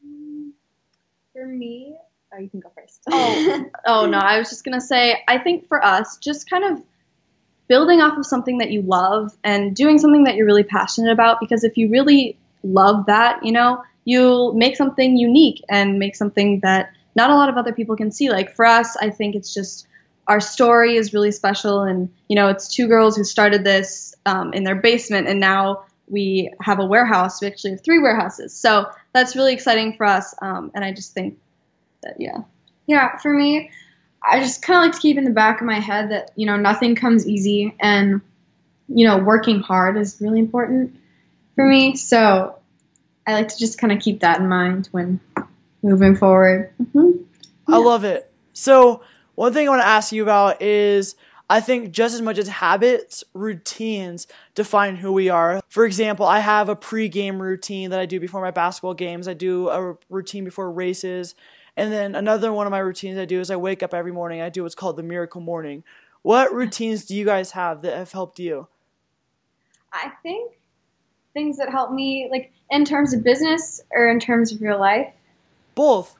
Mm, 0.06 0.50
for 1.32 1.46
me 1.46 1.96
oh 2.34 2.38
you 2.38 2.48
can 2.48 2.60
go 2.60 2.70
first 2.74 3.00
Oh, 3.10 3.64
oh 3.86 4.06
no, 4.06 4.18
I 4.18 4.38
was 4.38 4.50
just 4.50 4.64
gonna 4.64 4.80
say, 4.80 5.22
I 5.26 5.38
think 5.38 5.66
for 5.68 5.84
us, 5.84 6.18
just 6.18 6.48
kind 6.48 6.64
of 6.64 6.82
building 7.68 8.00
off 8.00 8.18
of 8.18 8.26
something 8.26 8.58
that 8.58 8.70
you 8.70 8.82
love 8.82 9.36
and 9.44 9.76
doing 9.76 9.98
something 9.98 10.24
that 10.24 10.34
you're 10.34 10.46
really 10.46 10.64
passionate 10.64 11.12
about. 11.12 11.38
Because 11.40 11.64
if 11.64 11.76
you 11.76 11.90
really 11.90 12.38
love 12.62 13.06
that, 13.06 13.44
you 13.44 13.52
know, 13.52 13.82
you'll 14.04 14.54
make 14.54 14.76
something 14.76 15.16
unique 15.16 15.62
and 15.68 15.98
make 15.98 16.16
something 16.16 16.60
that 16.60 16.92
not 17.14 17.30
a 17.30 17.34
lot 17.34 17.48
of 17.48 17.56
other 17.56 17.72
people 17.72 17.96
can 17.96 18.10
see. 18.10 18.30
Like 18.30 18.56
for 18.56 18.64
us, 18.64 18.96
I 18.96 19.10
think 19.10 19.34
it's 19.34 19.52
just 19.52 19.86
our 20.26 20.40
story 20.40 20.96
is 20.96 21.14
really 21.14 21.32
special, 21.32 21.82
and 21.82 22.10
you 22.28 22.36
know, 22.36 22.48
it's 22.48 22.68
two 22.68 22.86
girls 22.86 23.16
who 23.16 23.24
started 23.24 23.64
this 23.64 24.14
um, 24.26 24.52
in 24.52 24.62
their 24.62 24.76
basement, 24.76 25.26
and 25.26 25.40
now 25.40 25.84
we 26.06 26.52
have 26.60 26.78
a 26.78 26.84
warehouse. 26.84 27.40
We 27.40 27.46
actually 27.48 27.72
have 27.72 27.84
three 27.84 27.98
warehouses, 27.98 28.54
so 28.54 28.86
that's 29.12 29.36
really 29.36 29.54
exciting 29.54 29.94
for 29.96 30.04
us. 30.04 30.34
Um, 30.40 30.70
and 30.74 30.84
I 30.84 30.92
just 30.92 31.12
think 31.12 31.38
that 32.02 32.16
yeah. 32.18 32.38
Yeah, 32.86 33.18
for 33.18 33.32
me, 33.32 33.70
I 34.22 34.40
just 34.40 34.62
kind 34.62 34.78
of 34.78 34.84
like 34.84 34.92
to 34.94 35.00
keep 35.00 35.16
in 35.16 35.24
the 35.24 35.30
back 35.30 35.60
of 35.60 35.66
my 35.66 35.78
head 35.78 36.10
that, 36.10 36.32
you 36.36 36.46
know, 36.46 36.56
nothing 36.56 36.94
comes 36.94 37.26
easy 37.26 37.74
and, 37.80 38.20
you 38.88 39.06
know, 39.06 39.18
working 39.18 39.60
hard 39.60 39.96
is 39.96 40.18
really 40.20 40.38
important 40.38 40.96
for 41.54 41.66
me. 41.66 41.96
So 41.96 42.58
I 43.26 43.34
like 43.34 43.48
to 43.48 43.58
just 43.58 43.78
kind 43.78 43.92
of 43.92 44.00
keep 44.00 44.20
that 44.20 44.40
in 44.40 44.48
mind 44.48 44.88
when 44.92 45.20
moving 45.82 46.16
forward. 46.16 46.72
Mm-hmm. 46.82 47.22
I 47.72 47.78
love 47.78 48.04
it. 48.04 48.30
So, 48.52 49.02
one 49.34 49.52
thing 49.52 49.68
I 49.68 49.70
want 49.70 49.82
to 49.82 49.86
ask 49.86 50.10
you 50.10 50.22
about 50.22 50.60
is 50.60 51.14
I 51.50 51.60
think 51.60 51.92
just 51.92 52.14
as 52.14 52.20
much 52.20 52.38
as 52.38 52.48
habits, 52.48 53.24
routines 53.32 54.26
define 54.54 54.96
who 54.96 55.12
we 55.12 55.28
are. 55.28 55.60
For 55.68 55.86
example, 55.86 56.26
I 56.26 56.40
have 56.40 56.68
a 56.68 56.76
pre-game 56.76 57.40
routine 57.40 57.90
that 57.90 58.00
I 58.00 58.06
do 58.06 58.20
before 58.20 58.42
my 58.42 58.50
basketball 58.50 58.94
games. 58.94 59.28
I 59.28 59.34
do 59.34 59.68
a 59.68 59.96
routine 60.10 60.44
before 60.44 60.70
races. 60.70 61.34
And 61.78 61.92
then 61.92 62.16
another 62.16 62.52
one 62.52 62.66
of 62.66 62.72
my 62.72 62.80
routines 62.80 63.18
I 63.18 63.24
do 63.24 63.40
is 63.40 63.52
I 63.52 63.56
wake 63.56 63.84
up 63.84 63.94
every 63.94 64.10
morning. 64.10 64.40
I 64.40 64.48
do 64.48 64.64
what's 64.64 64.74
called 64.74 64.96
the 64.96 65.02
miracle 65.04 65.40
morning. 65.40 65.84
What 66.22 66.52
routines 66.52 67.04
do 67.04 67.14
you 67.14 67.24
guys 67.24 67.52
have 67.52 67.82
that 67.82 67.96
have 67.96 68.10
helped 68.10 68.40
you? 68.40 68.66
I 69.92 70.10
think 70.22 70.58
things 71.34 71.56
that 71.58 71.70
help 71.70 71.92
me, 71.92 72.28
like 72.30 72.52
in 72.68 72.84
terms 72.84 73.14
of 73.14 73.22
business 73.22 73.80
or 73.92 74.08
in 74.08 74.18
terms 74.18 74.52
of 74.52 74.60
real 74.60 74.78
life. 74.78 75.12
Both. 75.76 76.16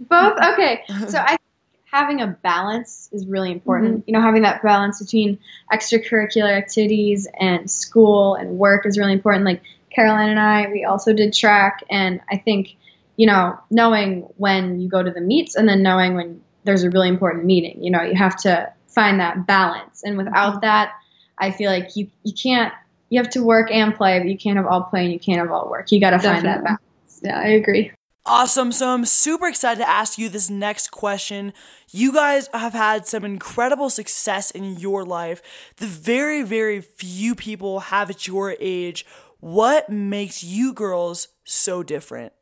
Both? 0.00 0.38
Okay. 0.54 0.82
So 1.08 1.18
I 1.18 1.28
think 1.28 1.40
having 1.84 2.22
a 2.22 2.26
balance 2.26 3.10
is 3.12 3.26
really 3.26 3.52
important. 3.52 3.98
Mm-hmm. 3.98 4.02
You 4.06 4.12
know, 4.14 4.22
having 4.22 4.42
that 4.42 4.62
balance 4.62 5.02
between 5.02 5.38
extracurricular 5.70 6.56
activities 6.56 7.28
and 7.38 7.70
school 7.70 8.36
and 8.36 8.58
work 8.58 8.86
is 8.86 8.98
really 8.98 9.12
important. 9.12 9.44
Like 9.44 9.60
Caroline 9.90 10.30
and 10.30 10.40
I, 10.40 10.68
we 10.72 10.84
also 10.84 11.12
did 11.12 11.34
track, 11.34 11.84
and 11.90 12.20
I 12.30 12.38
think, 12.38 12.76
you 13.16 13.26
know, 13.26 13.58
knowing 13.70 14.22
when 14.36 14.80
you 14.80 14.88
go 14.88 15.02
to 15.02 15.10
the 15.10 15.20
meets 15.20 15.54
and 15.54 15.68
then 15.68 15.82
knowing 15.82 16.14
when 16.14 16.40
there's 16.64 16.82
a 16.82 16.90
really 16.90 17.08
important 17.08 17.44
meeting, 17.44 17.82
you 17.82 17.90
know, 17.90 18.02
you 18.02 18.14
have 18.14 18.36
to 18.36 18.72
find 18.88 19.20
that 19.20 19.46
balance. 19.46 20.02
And 20.04 20.16
without 20.16 20.52
mm-hmm. 20.52 20.60
that, 20.60 20.92
I 21.38 21.50
feel 21.50 21.70
like 21.70 21.96
you, 21.96 22.08
you 22.22 22.32
can't, 22.32 22.72
you 23.10 23.20
have 23.20 23.30
to 23.30 23.42
work 23.42 23.70
and 23.70 23.94
play, 23.94 24.18
but 24.18 24.28
you 24.28 24.38
can't 24.38 24.56
have 24.56 24.66
all 24.66 24.84
play 24.84 25.04
and 25.04 25.12
you 25.12 25.18
can't 25.18 25.38
have 25.38 25.50
all 25.50 25.68
work. 25.68 25.92
You 25.92 26.00
got 26.00 26.10
to 26.10 26.18
find 26.18 26.44
that 26.44 26.64
balance. 26.64 27.20
Yeah, 27.22 27.38
I 27.38 27.48
agree. 27.48 27.92
Awesome. 28.26 28.72
So 28.72 28.88
I'm 28.88 29.04
super 29.04 29.46
excited 29.46 29.80
to 29.80 29.88
ask 29.88 30.16
you 30.16 30.30
this 30.30 30.48
next 30.48 30.90
question. 30.90 31.52
You 31.90 32.12
guys 32.12 32.48
have 32.54 32.72
had 32.72 33.06
some 33.06 33.22
incredible 33.22 33.90
success 33.90 34.50
in 34.50 34.78
your 34.78 35.04
life. 35.04 35.42
The 35.76 35.86
very, 35.86 36.42
very 36.42 36.80
few 36.80 37.34
people 37.34 37.80
have 37.80 38.08
at 38.08 38.26
your 38.26 38.56
age. 38.60 39.04
What 39.40 39.90
makes 39.90 40.42
you 40.42 40.72
girls 40.72 41.28
so 41.44 41.82
different? 41.82 42.32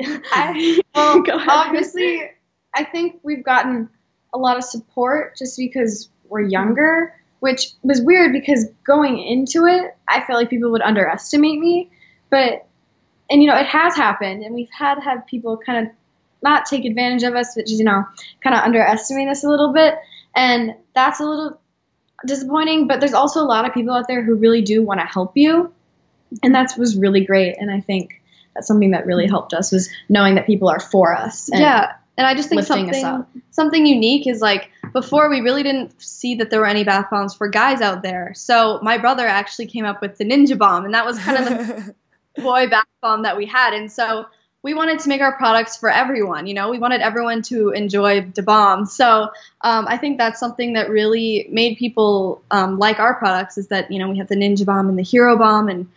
I, 0.00 0.80
well, 0.94 1.24
obviously, 1.48 2.30
I 2.74 2.84
think 2.84 3.20
we've 3.22 3.44
gotten 3.44 3.88
a 4.34 4.38
lot 4.38 4.56
of 4.56 4.64
support 4.64 5.36
just 5.36 5.56
because 5.56 6.08
we're 6.28 6.42
younger, 6.42 7.14
which 7.40 7.68
was 7.82 8.00
weird 8.02 8.32
because 8.32 8.66
going 8.84 9.18
into 9.18 9.66
it, 9.66 9.96
I 10.08 10.22
felt 10.24 10.40
like 10.40 10.50
people 10.50 10.70
would 10.70 10.82
underestimate 10.82 11.58
me. 11.58 11.90
But, 12.30 12.66
and 13.30 13.42
you 13.42 13.48
know, 13.48 13.56
it 13.56 13.66
has 13.66 13.96
happened, 13.96 14.42
and 14.42 14.54
we've 14.54 14.70
had 14.70 14.98
have 15.02 15.26
people 15.26 15.56
kind 15.56 15.86
of 15.86 15.92
not 16.42 16.66
take 16.66 16.84
advantage 16.84 17.22
of 17.22 17.34
us, 17.34 17.54
but 17.54 17.66
just, 17.66 17.78
you 17.78 17.84
know, 17.84 18.04
kind 18.42 18.54
of 18.54 18.62
underestimate 18.62 19.28
us 19.28 19.44
a 19.44 19.48
little 19.48 19.72
bit. 19.72 19.94
and 20.34 20.74
that's 20.94 21.20
a 21.20 21.24
little 21.24 21.58
disappointing. 22.26 22.86
But 22.86 23.00
there's 23.00 23.14
also 23.14 23.40
a 23.40 23.44
lot 23.44 23.66
of 23.66 23.74
people 23.74 23.94
out 23.94 24.06
there 24.08 24.22
who 24.22 24.34
really 24.34 24.62
do 24.62 24.82
want 24.82 25.00
to 25.00 25.06
help 25.06 25.32
you, 25.36 25.72
and 26.42 26.54
that 26.54 26.76
was 26.76 26.96
really 26.96 27.24
great. 27.24 27.56
And 27.58 27.70
I 27.70 27.80
think 27.80 28.20
something 28.64 28.90
that 28.92 29.06
really 29.06 29.26
helped 29.26 29.52
us 29.52 29.72
was 29.72 29.90
knowing 30.08 30.34
that 30.36 30.46
people 30.46 30.68
are 30.68 30.80
for 30.80 31.14
us. 31.14 31.48
And 31.50 31.60
yeah, 31.60 31.92
and 32.16 32.26
I 32.26 32.34
just 32.34 32.48
think 32.48 32.62
something 32.62 33.26
something 33.50 33.86
unique 33.86 34.26
is 34.26 34.40
like 34.40 34.70
before 34.92 35.28
we 35.28 35.40
really 35.40 35.62
didn't 35.62 36.00
see 36.00 36.36
that 36.36 36.50
there 36.50 36.60
were 36.60 36.66
any 36.66 36.84
bath 36.84 37.06
bombs 37.10 37.34
for 37.34 37.48
guys 37.48 37.80
out 37.80 38.02
there. 38.02 38.32
So 38.34 38.80
my 38.82 38.98
brother 38.98 39.26
actually 39.26 39.66
came 39.66 39.84
up 39.84 40.00
with 40.00 40.16
the 40.18 40.24
Ninja 40.24 40.56
Bomb, 40.56 40.84
and 40.84 40.94
that 40.94 41.04
was 41.04 41.18
kind 41.18 41.38
of 41.38 41.44
the 41.44 41.94
boy 42.42 42.68
bath 42.68 42.86
bomb 43.02 43.22
that 43.22 43.36
we 43.36 43.46
had. 43.46 43.74
And 43.74 43.92
so 43.92 44.26
we 44.62 44.74
wanted 44.74 44.98
to 44.98 45.08
make 45.08 45.20
our 45.20 45.36
products 45.36 45.76
for 45.76 45.90
everyone. 45.90 46.46
You 46.46 46.54
know, 46.54 46.70
we 46.70 46.78
wanted 46.78 47.00
everyone 47.00 47.42
to 47.42 47.70
enjoy 47.70 48.22
the 48.22 48.42
bomb. 48.42 48.86
So 48.86 49.28
um, 49.60 49.86
I 49.86 49.96
think 49.96 50.18
that's 50.18 50.40
something 50.40 50.72
that 50.72 50.90
really 50.90 51.46
made 51.50 51.76
people 51.76 52.42
um, 52.50 52.78
like 52.78 52.98
our 52.98 53.14
products 53.14 53.58
is 53.58 53.68
that 53.68 53.92
you 53.92 53.98
know 53.98 54.08
we 54.08 54.18
have 54.18 54.28
the 54.28 54.36
Ninja 54.36 54.64
Bomb 54.64 54.88
and 54.88 54.98
the 54.98 55.04
Hero 55.04 55.36
Bomb 55.36 55.68
and 55.68 55.88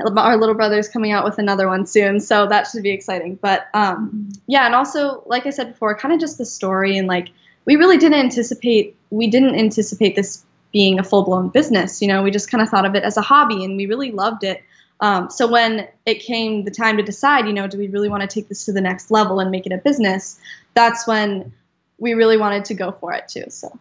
our 0.00 0.36
little 0.36 0.54
brother's 0.54 0.88
coming 0.88 1.12
out 1.12 1.24
with 1.24 1.38
another 1.38 1.68
one 1.68 1.86
soon, 1.86 2.20
so 2.20 2.46
that 2.46 2.66
should 2.66 2.82
be 2.82 2.90
exciting. 2.90 3.36
But 3.36 3.68
um, 3.74 4.28
yeah, 4.46 4.66
and 4.66 4.74
also 4.74 5.22
like 5.26 5.46
I 5.46 5.50
said 5.50 5.72
before, 5.72 5.96
kind 5.96 6.14
of 6.14 6.20
just 6.20 6.38
the 6.38 6.46
story 6.46 6.96
and 6.96 7.08
like 7.08 7.28
we 7.64 7.76
really 7.76 7.98
didn't 7.98 8.18
anticipate 8.18 8.96
we 9.10 9.26
didn't 9.28 9.54
anticipate 9.54 10.16
this 10.16 10.44
being 10.72 10.98
a 10.98 11.04
full 11.04 11.24
blown 11.24 11.48
business. 11.48 12.00
You 12.00 12.08
know, 12.08 12.22
we 12.22 12.30
just 12.30 12.50
kind 12.50 12.62
of 12.62 12.68
thought 12.68 12.84
of 12.84 12.94
it 12.94 13.02
as 13.02 13.16
a 13.16 13.22
hobby, 13.22 13.64
and 13.64 13.76
we 13.76 13.86
really 13.86 14.12
loved 14.12 14.44
it. 14.44 14.62
Um, 15.00 15.30
so 15.30 15.46
when 15.46 15.86
it 16.06 16.20
came 16.20 16.64
the 16.64 16.70
time 16.70 16.96
to 16.96 17.02
decide, 17.02 17.46
you 17.46 17.52
know, 17.52 17.68
do 17.68 17.78
we 17.78 17.88
really 17.88 18.08
want 18.08 18.22
to 18.22 18.26
take 18.26 18.48
this 18.48 18.64
to 18.64 18.72
the 18.72 18.80
next 18.80 19.10
level 19.10 19.38
and 19.38 19.50
make 19.50 19.64
it 19.64 19.72
a 19.72 19.78
business? 19.78 20.40
That's 20.74 21.06
when 21.06 21.52
we 21.98 22.14
really 22.14 22.36
wanted 22.36 22.64
to 22.66 22.74
go 22.74 22.92
for 22.92 23.12
it 23.12 23.28
too. 23.28 23.44
So 23.48 23.78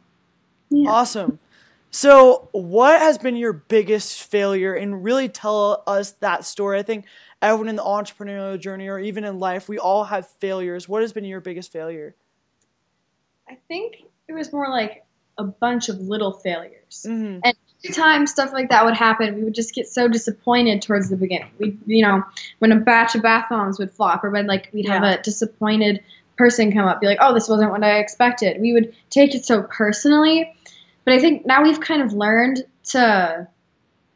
yeah. 0.69 0.89
Awesome. 0.89 1.39
So, 1.89 2.49
what 2.51 2.99
has 2.99 3.17
been 3.17 3.35
your 3.35 3.53
biggest 3.53 4.23
failure? 4.23 4.73
And 4.73 5.03
really 5.03 5.29
tell 5.29 5.83
us 5.87 6.11
that 6.13 6.45
story. 6.45 6.79
I 6.79 6.83
think 6.83 7.05
everyone 7.41 7.69
in 7.69 7.75
the 7.75 7.83
entrepreneurial 7.83 8.59
journey 8.59 8.87
or 8.87 8.99
even 8.99 9.23
in 9.23 9.39
life, 9.39 9.67
we 9.69 9.79
all 9.79 10.03
have 10.05 10.27
failures. 10.27 10.87
What 10.87 11.01
has 11.01 11.13
been 11.13 11.23
your 11.25 11.41
biggest 11.41 11.71
failure? 11.71 12.15
I 13.49 13.57
think 13.67 13.95
it 14.27 14.33
was 14.33 14.51
more 14.51 14.69
like 14.69 15.05
a 15.37 15.43
bunch 15.43 15.89
of 15.89 15.99
little 15.99 16.33
failures. 16.33 17.03
hmm 17.05 17.39
And 17.43 17.55
every 17.83 17.93
time 17.95 18.27
stuff 18.27 18.51
like 18.51 18.69
that 18.69 18.83
would 18.85 18.95
happen, 18.95 19.35
we 19.35 19.43
would 19.43 19.55
just 19.55 19.73
get 19.73 19.87
so 19.87 20.07
disappointed 20.07 20.81
towards 20.81 21.09
the 21.09 21.15
beginning. 21.15 21.49
We, 21.59 21.77
you 21.85 22.03
know, 22.05 22.23
when 22.59 22.71
a 22.71 22.75
batch 22.79 23.15
of 23.15 23.21
bath 23.21 23.45
bombs 23.49 23.79
would 23.79 23.91
flop, 23.91 24.23
or 24.23 24.29
when 24.29 24.47
like 24.47 24.69
we'd 24.73 24.87
have 24.87 25.03
Yeah. 25.03 25.13
a 25.13 25.21
disappointed 25.21 26.03
person 26.37 26.71
come 26.71 26.87
up, 26.87 26.99
be 27.01 27.07
like, 27.07 27.19
"Oh, 27.21 27.33
this 27.33 27.47
wasn't 27.47 27.71
what 27.71 27.83
I 27.83 27.99
expected." 27.99 28.59
We 28.59 28.73
would 28.73 28.93
take 29.09 29.33
it 29.35 29.45
so 29.45 29.63
personally. 29.63 30.53
But 31.07 31.13
I 31.13 31.19
think 31.19 31.45
now 31.45 31.63
we've 31.63 31.79
kind 31.79 32.01
of 32.01 32.11
learned 32.11 32.65
to 32.89 33.47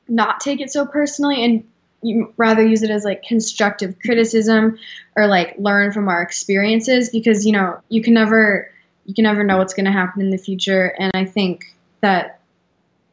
not 0.10 0.41
take 0.41 0.60
it 0.60 0.69
so 0.69 0.86
personally 0.86 1.41
and 1.41 1.63
you 2.01 2.33
rather 2.36 2.67
use 2.67 2.83
it 2.83 2.89
as 2.89 3.05
like 3.05 3.24
constructive 3.24 3.98
criticism 4.03 4.77
or 5.15 5.27
like 5.27 5.55
learn 5.57 5.93
from 5.93 6.10
our 6.10 6.21
experiences 6.21 7.10
because 7.10 7.45
you 7.45 7.53
know 7.53 7.79
you 7.88 8.03
can 8.03 8.13
never 8.13 8.69
you 9.05 9.13
can 9.13 9.24
never 9.24 9.45
know 9.45 9.57
what's 9.57 9.74
going 9.74 9.86
to 9.86 9.91
happen 9.91 10.21
in 10.21 10.31
the 10.31 10.38
future 10.38 10.93
and 11.00 11.12
i 11.13 11.24
think 11.24 11.74
that 12.01 12.41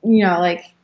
you 0.02 0.24
know 0.24 0.40
like 0.40 0.74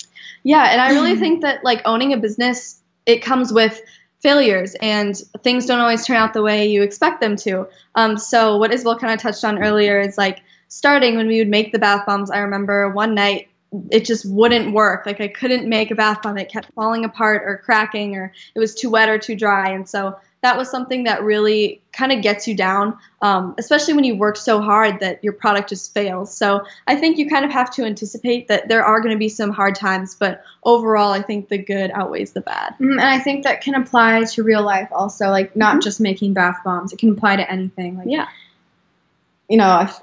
Yeah, 0.45 0.63
and 0.71 0.81
I 0.81 0.91
really 0.91 1.17
think 1.19 1.43
that 1.43 1.65
like 1.65 1.83
owning 1.85 2.13
a 2.13 2.19
business, 2.19 2.81
it 3.07 3.23
comes 3.23 3.53
with 3.53 3.81
failures 4.21 4.77
and 4.81 5.17
things 5.43 5.67
don't 5.67 5.81
always 5.81 6.07
turn 6.07 6.17
out 6.17 6.33
the 6.33 6.43
way 6.43 6.67
you 6.69 6.83
expect 6.83 7.21
them 7.21 7.37
to. 7.37 7.67
Um, 7.95 8.17
so 8.17 8.57
what 8.57 8.73
Isabel 8.73 8.99
kind 8.99 9.13
of 9.13 9.21
touched 9.21 9.45
on 9.45 9.63
earlier 9.63 10.01
is 10.01 10.17
like 10.17 10.43
starting 10.75 11.17
when 11.17 11.29
we 11.29 11.39
would 11.39 11.49
make 11.49 11.73
the 11.73 11.79
bath 11.79 12.05
bombs. 12.05 12.31
I 12.31 12.39
remember 12.39 12.89
one 12.91 13.15
night 13.15 13.49
it 13.91 14.05
just 14.05 14.25
wouldn't 14.29 14.73
work. 14.73 15.07
Like 15.07 15.21
I 15.21 15.29
couldn't 15.29 15.69
make 15.69 15.91
a 15.91 15.95
bath 15.95 16.23
bomb; 16.23 16.39
it 16.39 16.49
kept 16.49 16.73
falling 16.75 17.05
apart 17.05 17.43
or 17.45 17.63
cracking, 17.65 18.17
or 18.17 18.33
it 18.55 18.59
was 18.59 18.75
too 18.75 18.91
wet 18.91 19.09
or 19.09 19.19
too 19.19 19.37
dry. 19.37 19.71
And 19.71 19.89
so 19.89 20.17
that 20.43 20.59
was 20.59 20.71
something 20.71 21.05
that 21.05 21.23
really 21.23 21.81
kind 21.93 22.13
of 22.13 22.21
gets 22.23 22.47
you 22.47 22.55
down, 22.55 22.99
um, 23.23 23.55
especially 23.57 23.95
when 23.95 24.05
you 24.05 24.15
work 24.15 24.37
so 24.37 24.61
hard 24.61 25.01
that 25.01 25.25
your 25.25 25.33
product 25.33 25.71
just 25.71 25.95
fails. 25.95 26.37
So 26.37 26.65
I 26.87 26.97
think 26.97 27.17
you 27.17 27.31
kind 27.31 27.45
of 27.47 27.51
have 27.51 27.71
to 27.77 27.85
anticipate 27.85 28.49
that 28.49 28.69
there 28.69 28.85
are 28.85 29.01
going 29.01 29.15
to 29.15 29.19
be 29.19 29.31
some 29.31 29.51
hard 29.51 29.75
times, 29.75 30.15
but 30.15 30.45
overall, 30.63 31.13
I 31.13 31.23
think 31.23 31.49
the 31.49 31.57
good 31.57 31.91
outweighs 31.93 32.33
the 32.33 32.43
bad. 32.43 32.75
Mm, 32.79 32.93
and 32.93 33.01
i 33.01 33.19
think 33.19 33.45
that 33.45 33.63
can 33.63 33.75
apply 33.75 34.25
to 34.25 34.43
real 34.43 34.63
life 34.63 34.89
also 34.93 35.31
like 35.31 35.57
not 35.57 35.83
just 35.83 35.99
making 36.01 36.35
bath 36.35 36.59
bombs 36.65 36.93
it 36.93 36.99
can 36.99 37.11
apply 37.11 37.37
to 37.37 37.51
anything 37.51 37.97
like 37.97 38.07
Yeah. 38.11 38.29
you 39.49 39.57
know 39.57 39.81
if 39.81 39.99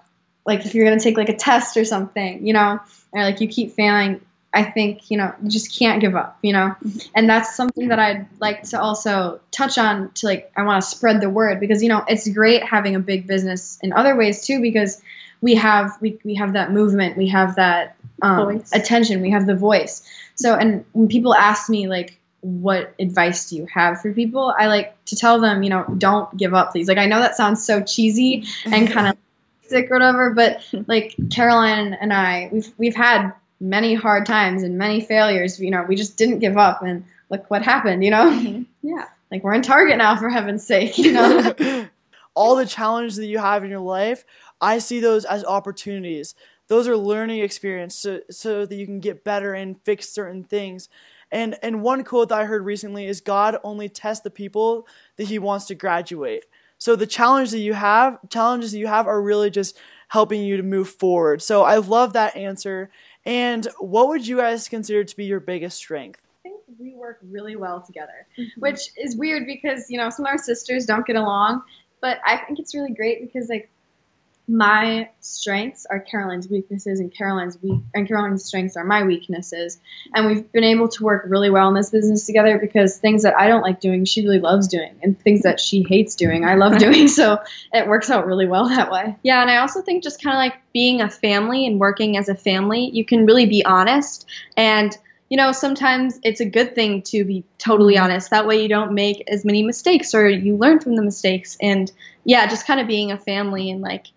like 0.46 0.66
if 0.66 0.76
you're 0.76 0.86
going 0.86 0.98
to 0.98 1.04
take 1.04 1.18
like 1.18 1.30
a 1.30 1.36
test 1.36 1.78
or 1.78 1.86
something 1.86 2.46
you 2.46 2.54
know 2.54 2.80
or 3.12 3.22
like 3.22 3.42
you 3.42 3.48
keep 3.48 3.74
failing 3.74 4.22
i 4.54 4.64
think 4.64 5.10
you 5.10 5.18
know 5.18 5.34
you 5.42 5.50
just 5.50 5.78
can't 5.78 6.02
give 6.02 6.16
up 6.16 6.38
you 6.42 6.54
know? 6.54 6.76
And 7.16 7.30
that's 7.30 7.56
something 7.56 7.90
that 7.90 8.00
i'd 8.00 8.28
like 8.40 8.64
to 8.70 8.82
also 8.82 9.40
touch 9.52 9.78
on 9.78 10.12
to 10.16 10.26
like 10.26 10.52
i 10.56 10.64
want 10.64 10.84
to 10.84 10.90
spread 10.90 11.22
the 11.22 11.30
word 11.30 11.60
because 11.60 11.84
you 11.84 11.90
know 11.90 12.04
it's 12.08 12.28
great 12.30 12.64
having 12.64 12.96
a 12.96 13.00
big 13.00 13.28
business 13.28 13.80
in 13.82 13.94
other 13.94 14.16
ways 14.16 14.46
too 14.46 14.62
because 14.62 15.02
we 15.42 15.56
have 15.56 16.00
we, 16.02 16.20
we 16.24 16.36
have 16.36 16.54
that 16.54 16.72
movement 16.72 17.18
we 17.18 17.30
have 17.30 17.56
that 17.56 17.96
um, 18.22 18.64
attention 18.74 19.22
we 19.22 19.32
have 19.32 19.48
the 19.48 19.56
voice. 19.56 20.08
So 20.36 20.56
and 20.56 20.86
when 20.94 21.08
people 21.08 21.34
ask 21.34 21.70
me 21.70 21.88
like 21.88 22.20
what 22.42 22.94
advice 23.00 23.50
do 23.50 23.56
you 23.56 23.68
have 23.72 24.02
for 24.02 24.12
people 24.14 24.52
i 24.58 24.66
like 24.66 24.96
to 25.06 25.16
tell 25.16 25.40
them 25.40 25.62
you 25.62 25.70
know 25.70 25.84
don't 25.98 26.36
give 26.36 26.54
up 26.54 26.72
please. 26.72 26.88
Like 26.88 26.98
i 26.98 27.06
know 27.06 27.20
that 27.20 27.36
sounds 27.36 27.64
so 27.66 27.82
cheesy 27.82 28.46
and 28.66 28.90
kind 28.90 29.08
of 29.08 29.18
sick 29.72 29.90
or 29.90 29.96
whatever 29.96 30.32
but 30.32 30.64
like 30.88 31.16
caroline 31.32 31.94
and 31.94 32.14
i 32.14 32.50
we've 32.52 32.72
we've 32.78 32.96
had 32.96 33.32
many 33.60 33.94
hard 33.94 34.26
times 34.26 34.64
and 34.64 34.78
many 34.78 35.02
failures 35.02 35.60
you 35.60 35.72
know 35.72 35.84
we 35.88 35.96
just 35.96 36.18
didn't 36.18 36.40
give 36.40 36.58
up 36.58 36.82
and 36.82 37.04
look 37.30 37.50
what 37.50 37.64
happened 37.64 38.04
you 38.04 38.12
know 38.12 38.30
mm-hmm. 38.30 38.64
Yeah. 38.84 39.06
like 39.32 39.44
we're 39.44 39.54
in 39.54 39.62
target 39.62 39.98
now 39.98 40.16
for 40.16 40.30
heaven's 40.30 40.66
sake 40.66 40.98
you 40.98 41.12
know 41.14 41.88
all 42.34 42.56
the 42.56 42.66
challenges 42.66 43.18
that 43.18 43.26
you 43.26 43.40
have 43.40 43.64
in 43.64 43.70
your 43.70 43.80
life, 43.80 44.26
I 44.60 44.80
see 44.80 45.00
those 45.00 45.26
as 45.26 45.44
opportunities. 45.44 46.36
Those 46.68 46.88
are 46.88 46.96
learning 46.96 47.40
experience 47.40 47.96
so, 47.96 48.22
so 48.30 48.66
that 48.66 48.76
you 48.76 48.86
can 48.86 49.00
get 49.00 49.24
better 49.24 49.54
and 49.54 49.82
fix 49.84 50.10
certain 50.10 50.44
things. 50.44 50.88
And 51.32 51.58
and 51.64 51.82
one 51.82 52.04
quote 52.04 52.30
that 52.30 52.40
I 52.40 52.46
heard 52.46 52.66
recently 52.66 53.06
is 53.06 53.22
God 53.22 53.58
only 53.64 53.90
tests 53.90 54.24
the 54.24 54.30
people 54.30 54.88
that 55.18 55.28
he 55.28 55.40
wants 55.40 55.66
to 55.68 55.76
graduate. 55.76 56.46
So 56.82 56.96
the 56.96 57.06
challenge 57.06 57.52
that 57.52 57.60
you 57.60 57.76
have, 57.76 58.18
challenges 58.30 58.72
that 58.72 58.80
you 58.80 58.88
have 58.88 59.06
are 59.06 59.22
really 59.22 59.52
just 59.52 59.78
helping 60.08 60.42
you 60.42 60.58
to 60.58 60.64
move 60.64 60.90
forward. 60.90 61.44
So 61.44 61.62
I 61.62 61.78
love 61.78 62.14
that 62.14 62.36
answer. 62.36 62.90
And 63.24 63.68
what 63.78 64.08
would 64.08 64.26
you 64.26 64.38
guys 64.38 64.68
consider 64.68 65.04
to 65.04 65.16
be 65.16 65.26
your 65.26 65.40
biggest 65.40 65.78
strength? 65.78 66.24
I 66.44 66.50
think 66.50 66.56
we 66.80 66.96
work 66.96 67.20
really 67.22 67.56
well 67.56 67.84
together, 67.86 68.26
mm-hmm. 68.36 68.60
which 68.60 68.80
is 68.98 69.16
weird 69.16 69.46
because 69.46 69.92
you 69.92 70.00
know 70.00 70.10
some 70.10 70.26
of 70.26 70.32
our 70.32 70.40
sisters 70.40 70.88
don't 70.88 71.06
get 71.06 71.18
along, 71.18 71.62
but 72.02 72.18
I 72.26 72.38
think 72.38 72.58
it's 72.58 72.74
really 72.74 72.94
great 72.94 73.22
because 73.22 73.48
like 73.48 73.70
my 74.52 75.10
strengths 75.22 75.86
are 75.86 76.02
Caroline's 76.02 76.50
weaknesses, 76.50 77.00
and 77.00 77.14
Caroline's 77.14 77.58
weak 77.62 77.80
and 77.94 78.06
Caroline's 78.06 78.44
strengths 78.44 78.76
are 78.76 78.84
my 78.84 79.04
weaknesses, 79.04 79.80
and 80.14 80.28
we've 80.28 80.52
been 80.52 80.66
able 80.66 80.90
to 80.90 81.06
work 81.06 81.24
really 81.28 81.50
well 81.50 81.70
in 81.70 81.74
this 81.74 81.90
business 81.90 82.26
together 82.26 82.60
because 82.60 82.98
things 82.98 83.24
that 83.24 83.34
I 83.40 83.48
don't 83.48 83.62
like 83.62 83.80
doing, 83.80 84.04
she 84.04 84.24
really 84.24 84.42
loves 84.42 84.68
doing, 84.68 84.94
and 85.02 85.18
things 85.18 85.44
that 85.44 85.62
she 85.62 85.86
hates 85.88 86.16
doing, 86.16 86.44
I 86.44 86.56
love 86.56 86.78
doing. 86.80 87.08
So 87.08 87.40
it 87.72 87.88
works 87.88 88.10
out 88.10 88.28
really 88.28 88.46
well 88.46 88.68
that 88.68 88.92
way. 88.92 89.16
Yeah, 89.24 89.42
and 89.42 89.50
I 89.50 89.58
also 89.58 89.82
think 89.82 90.04
just 90.04 90.22
kind 90.22 90.36
of 90.36 90.40
like 90.40 90.62
being 90.74 91.00
a 91.00 91.10
family 91.10 91.66
and 91.66 91.80
working 91.80 92.18
as 92.18 92.28
a 92.28 92.36
family, 92.36 92.90
you 92.90 93.06
can 93.06 93.26
really 93.26 93.46
be 93.46 93.64
honest. 93.64 94.28
And, 94.58 94.98
you 95.30 95.38
know, 95.38 95.54
sometimes 95.54 96.20
it's 96.24 96.42
a 96.42 96.46
good 96.46 96.76
thing 96.76 97.04
to 97.04 97.24
be 97.24 97.46
totally 97.58 97.96
mm-hmm. 97.96 98.04
honest. 98.04 98.32
That 98.32 98.48
way 98.48 98.62
you 98.62 98.68
don't 98.68 98.92
make 98.92 99.24
as 99.30 99.46
many 99.46 99.64
mistakes 99.64 100.14
or 100.14 100.28
you 100.28 100.58
learn 100.58 100.82
from 100.82 100.98
the 100.98 101.04
mistakes. 101.04 101.56
And 101.62 101.90
yeah, 102.26 102.48
just 102.48 102.68
kind 102.68 102.82
of 102.82 102.88
being 102.88 103.14
a 103.14 103.18
family 103.18 103.72
and 103.72 103.80
like 103.82 104.08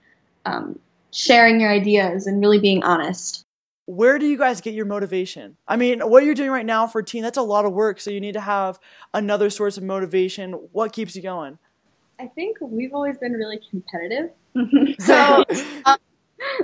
um, 0.44 0.78
sharing 1.12 1.60
your 1.60 1.70
ideas 1.70 2.26
and 2.26 2.40
really 2.40 2.58
being 2.58 2.82
honest. 2.82 3.44
where 3.86 4.18
do 4.18 4.26
you 4.26 4.38
guys 4.38 4.60
get 4.62 4.72
your 4.74 4.86
motivation? 4.86 5.56
I 5.68 5.76
mean, 5.76 6.00
what 6.00 6.24
you're 6.24 6.34
doing 6.34 6.50
right 6.50 6.64
now 6.64 6.86
for 6.86 7.00
a 7.00 7.04
team, 7.04 7.22
that's 7.22 7.36
a 7.36 7.42
lot 7.42 7.66
of 7.66 7.72
work. 7.72 8.00
So 8.00 8.10
you 8.10 8.20
need 8.20 8.32
to 8.32 8.40
have 8.40 8.78
another 9.12 9.50
source 9.50 9.76
of 9.76 9.82
motivation. 9.82 10.52
What 10.72 10.92
keeps 10.92 11.14
you 11.14 11.22
going? 11.22 11.58
I 12.18 12.28
think 12.28 12.56
we've 12.60 12.94
always 12.94 13.18
been 13.18 13.32
really 13.32 13.60
competitive. 13.70 14.30
So, 15.00 15.44
um, 15.84 15.98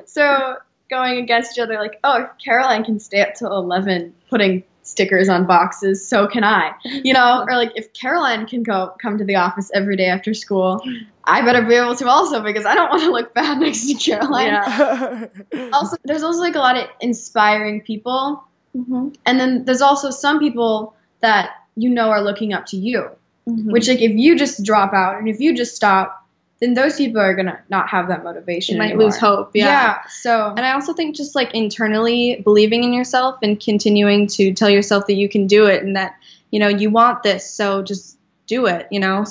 so 0.07 0.57
going 0.89 1.19
against 1.19 1.59
each 1.59 1.63
other, 1.63 1.75
like, 1.75 1.99
oh, 2.05 2.31
Caroline 2.43 2.85
can 2.85 3.01
stay 3.01 3.21
up 3.21 3.35
till 3.35 3.53
eleven 3.53 4.15
putting 4.31 4.63
stickers 4.83 5.29
on 5.29 5.47
boxes, 5.47 6.07
so 6.07 6.27
can 6.27 6.45
I. 6.45 6.73
You 6.85 7.13
know, 7.13 7.45
or 7.49 7.57
like 7.57 7.73
if 7.77 7.93
Caroline 7.93 8.47
can 8.47 8.63
go 8.63 8.95
come 9.01 9.19
to 9.19 9.25
the 9.25 9.37
office 9.37 9.71
every 9.75 9.97
day 9.97 10.07
after 10.07 10.35
school, 10.35 10.83
I 11.25 11.43
better 11.43 11.63
be 11.63 11.75
able 11.75 11.97
to 11.97 12.09
also 12.09 12.43
because 12.43 12.67
I 12.67 12.75
don't 12.75 12.91
want 12.91 13.03
to 13.03 13.11
look 13.11 13.35
bad 13.35 13.59
next 13.61 13.87
to 13.87 13.95
Caroline. 13.95 14.47
Yeah. 14.47 15.27
Also, 15.73 15.97
there's 16.05 16.23
also 16.23 16.41
like 16.41 16.55
a 16.55 16.59
lot 16.59 16.77
of 16.77 16.89
inspiring 17.01 17.81
people, 17.83 18.43
hmm 18.75 19.09
and 19.27 19.41
then 19.41 19.65
there's 19.65 19.83
also 19.83 20.11
some 20.11 20.39
people 20.39 20.95
that 21.21 21.51
you 21.77 21.91
know 21.91 22.11
are 22.11 22.23
looking 22.23 22.53
up 22.53 22.67
to 22.67 22.77
you. 22.77 23.11
Mm-hmm. 23.49 23.71
Which 23.71 23.89
like 23.89 24.01
if 24.01 24.13
you 24.13 24.37
just 24.37 24.65
drop 24.65 24.93
out 24.93 25.19
and 25.19 25.29
if 25.29 25.41
you 25.41 25.57
just 25.57 25.75
stop, 25.75 26.20
then 26.61 26.75
those 26.75 26.97
people 26.97 27.21
are 27.21 27.35
gonna 27.35 27.59
not 27.71 27.89
have 27.89 28.09
that 28.09 28.23
motivation. 28.23 28.75
You 28.75 28.79
might 28.81 28.91
anymore. 28.91 29.07
lose 29.07 29.17
hope. 29.17 29.51
Yeah. 29.55 29.65
Yeah. 29.67 29.99
So 30.09 30.49
And 30.57 30.65
I 30.65 30.73
also 30.73 30.93
think 30.93 31.17
just 31.17 31.35
like 31.35 31.55
internally 31.55 32.43
believing 32.45 32.85
in 32.85 32.93
yourself 32.93 33.39
and 33.43 33.59
continuing 33.59 34.27
to 34.29 34.53
tell 34.53 34.71
yourself 34.71 35.07
that 35.07 35.15
you 35.15 35.29
can 35.29 35.47
do 35.47 35.67
it 35.67 35.83
and 35.83 35.97
that, 35.97 36.15
you 36.51 36.61
know, 36.61 36.69
you 36.69 36.91
want 36.91 37.23
this. 37.23 37.51
So 37.51 37.83
just 37.83 38.19
do 38.47 38.67
it, 38.67 38.89
you 38.91 39.01
know? 39.01 39.25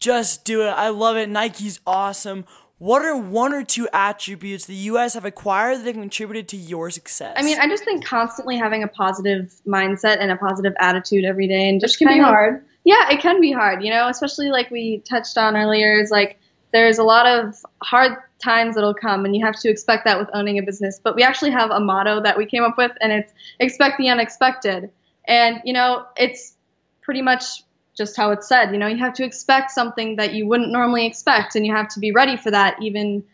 Just 0.00 0.44
do 0.44 0.62
it. 0.62 0.70
I 0.70 0.88
love 0.88 1.16
it. 1.16 1.28
Nike's 1.28 1.80
awesome. 1.86 2.46
What 2.78 3.02
are 3.04 3.14
one 3.14 3.52
or 3.52 3.62
two 3.62 3.86
attributes 3.92 4.64
that 4.64 4.72
you 4.72 4.94
guys 4.94 5.12
have 5.12 5.26
acquired 5.26 5.80
that 5.80 5.84
have 5.84 5.94
contributed 5.96 6.48
to 6.48 6.56
your 6.56 6.88
success? 6.88 7.34
I 7.36 7.42
mean, 7.42 7.58
I 7.60 7.68
just 7.68 7.84
think 7.84 8.06
constantly 8.06 8.56
having 8.56 8.82
a 8.82 8.88
positive 8.88 9.52
mindset 9.66 10.16
and 10.18 10.30
a 10.30 10.36
positive 10.36 10.72
attitude 10.78 11.26
every 11.26 11.46
day 11.46 11.68
and 11.68 11.78
just 11.78 11.96
which 11.96 11.98
can 11.98 12.08
be 12.08 12.12
kind 12.12 12.22
of- 12.22 12.28
hard. 12.28 12.64
Yeah, 12.84 13.10
it 13.10 13.20
can 13.20 13.42
be 13.42 13.52
hard, 13.52 13.84
you 13.84 13.90
know, 13.90 14.08
especially 14.08 14.48
like 14.48 14.70
we 14.70 15.02
touched 15.06 15.36
on 15.36 15.54
earlier, 15.54 16.00
is 16.00 16.10
like 16.10 16.38
there's 16.72 16.98
a 16.98 17.02
lot 17.02 17.26
of 17.26 17.54
hard 17.82 18.18
times 18.42 18.74
that'll 18.74 18.94
come 18.94 19.24
and 19.24 19.34
you 19.36 19.44
have 19.44 19.58
to 19.60 19.68
expect 19.68 20.04
that 20.04 20.18
with 20.18 20.28
owning 20.32 20.58
a 20.58 20.62
business. 20.62 21.00
But 21.02 21.16
we 21.16 21.22
actually 21.22 21.50
have 21.50 21.70
a 21.70 21.80
motto 21.80 22.22
that 22.22 22.38
we 22.38 22.46
came 22.46 22.62
up 22.62 22.78
with 22.78 22.92
and 23.00 23.12
it's 23.12 23.32
expect 23.58 23.98
the 23.98 24.08
unexpected. 24.08 24.90
And, 25.26 25.60
you 25.64 25.72
know, 25.72 26.06
it's 26.16 26.56
pretty 27.02 27.22
much 27.22 27.62
just 27.96 28.16
how 28.16 28.30
it's 28.30 28.48
said. 28.48 28.72
You 28.72 28.78
know, 28.78 28.86
you 28.86 28.98
have 28.98 29.14
to 29.14 29.24
expect 29.24 29.70
something 29.70 30.16
that 30.16 30.32
you 30.32 30.46
wouldn't 30.46 30.72
normally 30.72 31.06
expect 31.06 31.56
and 31.56 31.66
you 31.66 31.74
have 31.74 31.88
to 31.88 32.00
be 32.00 32.12
ready 32.12 32.36
for 32.36 32.50
that 32.50 32.80
even 32.80 33.24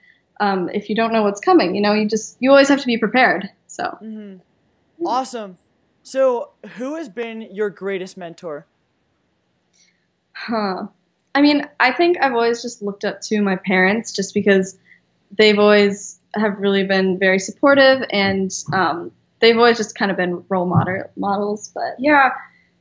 um, 0.40 0.68
if 0.70 0.88
you 0.88 0.96
don't 0.96 1.12
know 1.12 1.22
what's 1.22 1.40
coming. 1.40 1.74
You 1.74 1.82
know, 1.82 1.92
you 1.92 2.08
just 2.08 2.36
you 2.40 2.50
always 2.50 2.68
have 2.68 2.80
to 2.80 2.86
be 2.86 2.98
prepared. 2.98 3.50
So 3.66 3.98
Mhm. 4.02 4.40
Awesome. 5.04 5.58
So, 6.02 6.50
who 6.76 6.94
has 6.94 7.08
been 7.08 7.42
your 7.42 7.68
greatest 7.68 8.16
mentor? 8.16 8.64
Huh. 10.32 10.86
I 11.36 11.42
mean, 11.42 11.68
I 11.78 11.92
think 11.92 12.16
I've 12.18 12.32
always 12.32 12.62
just 12.62 12.80
looked 12.80 13.04
up 13.04 13.20
to 13.22 13.42
my 13.42 13.56
parents 13.56 14.10
just 14.10 14.32
because 14.32 14.78
they've 15.36 15.58
always 15.58 16.18
have 16.34 16.58
really 16.58 16.82
been 16.84 17.18
very 17.18 17.38
supportive 17.38 18.02
and 18.10 18.50
um, 18.72 19.12
they've 19.40 19.56
always 19.56 19.76
just 19.76 19.94
kind 19.94 20.10
of 20.10 20.16
been 20.16 20.42
role 20.48 20.64
model 20.64 21.02
models. 21.14 21.70
But 21.74 21.96
Yeah. 21.98 22.30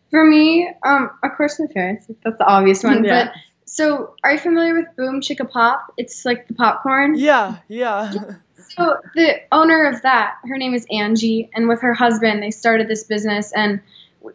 For 0.10 0.24
me, 0.24 0.72
um, 0.84 1.10
of 1.22 1.32
course 1.36 1.60
my 1.60 1.66
parents. 1.68 2.06
That's 2.24 2.38
the 2.38 2.46
obvious 2.46 2.82
one. 2.82 3.04
Yeah. 3.04 3.26
But 3.26 3.34
so 3.66 4.16
are 4.24 4.32
you 4.32 4.40
familiar 4.40 4.74
with 4.74 4.88
Boom 4.96 5.20
Chicka 5.20 5.50
Pop? 5.50 5.94
It's 5.98 6.24
like 6.24 6.48
the 6.48 6.54
popcorn. 6.54 7.16
Yeah, 7.18 7.58
yeah. 7.68 8.14
So 8.70 8.98
the 9.16 9.42
owner 9.52 9.86
of 9.86 10.02
that, 10.04 10.36
her 10.46 10.58
name 10.58 10.74
is 10.74 10.88
Angie, 10.90 11.50
and 11.54 11.68
with 11.68 11.82
her 11.82 11.94
husband, 11.94 12.42
they 12.42 12.52
started 12.52 12.88
this 12.88 13.04
business, 13.04 13.52
and 13.54 13.82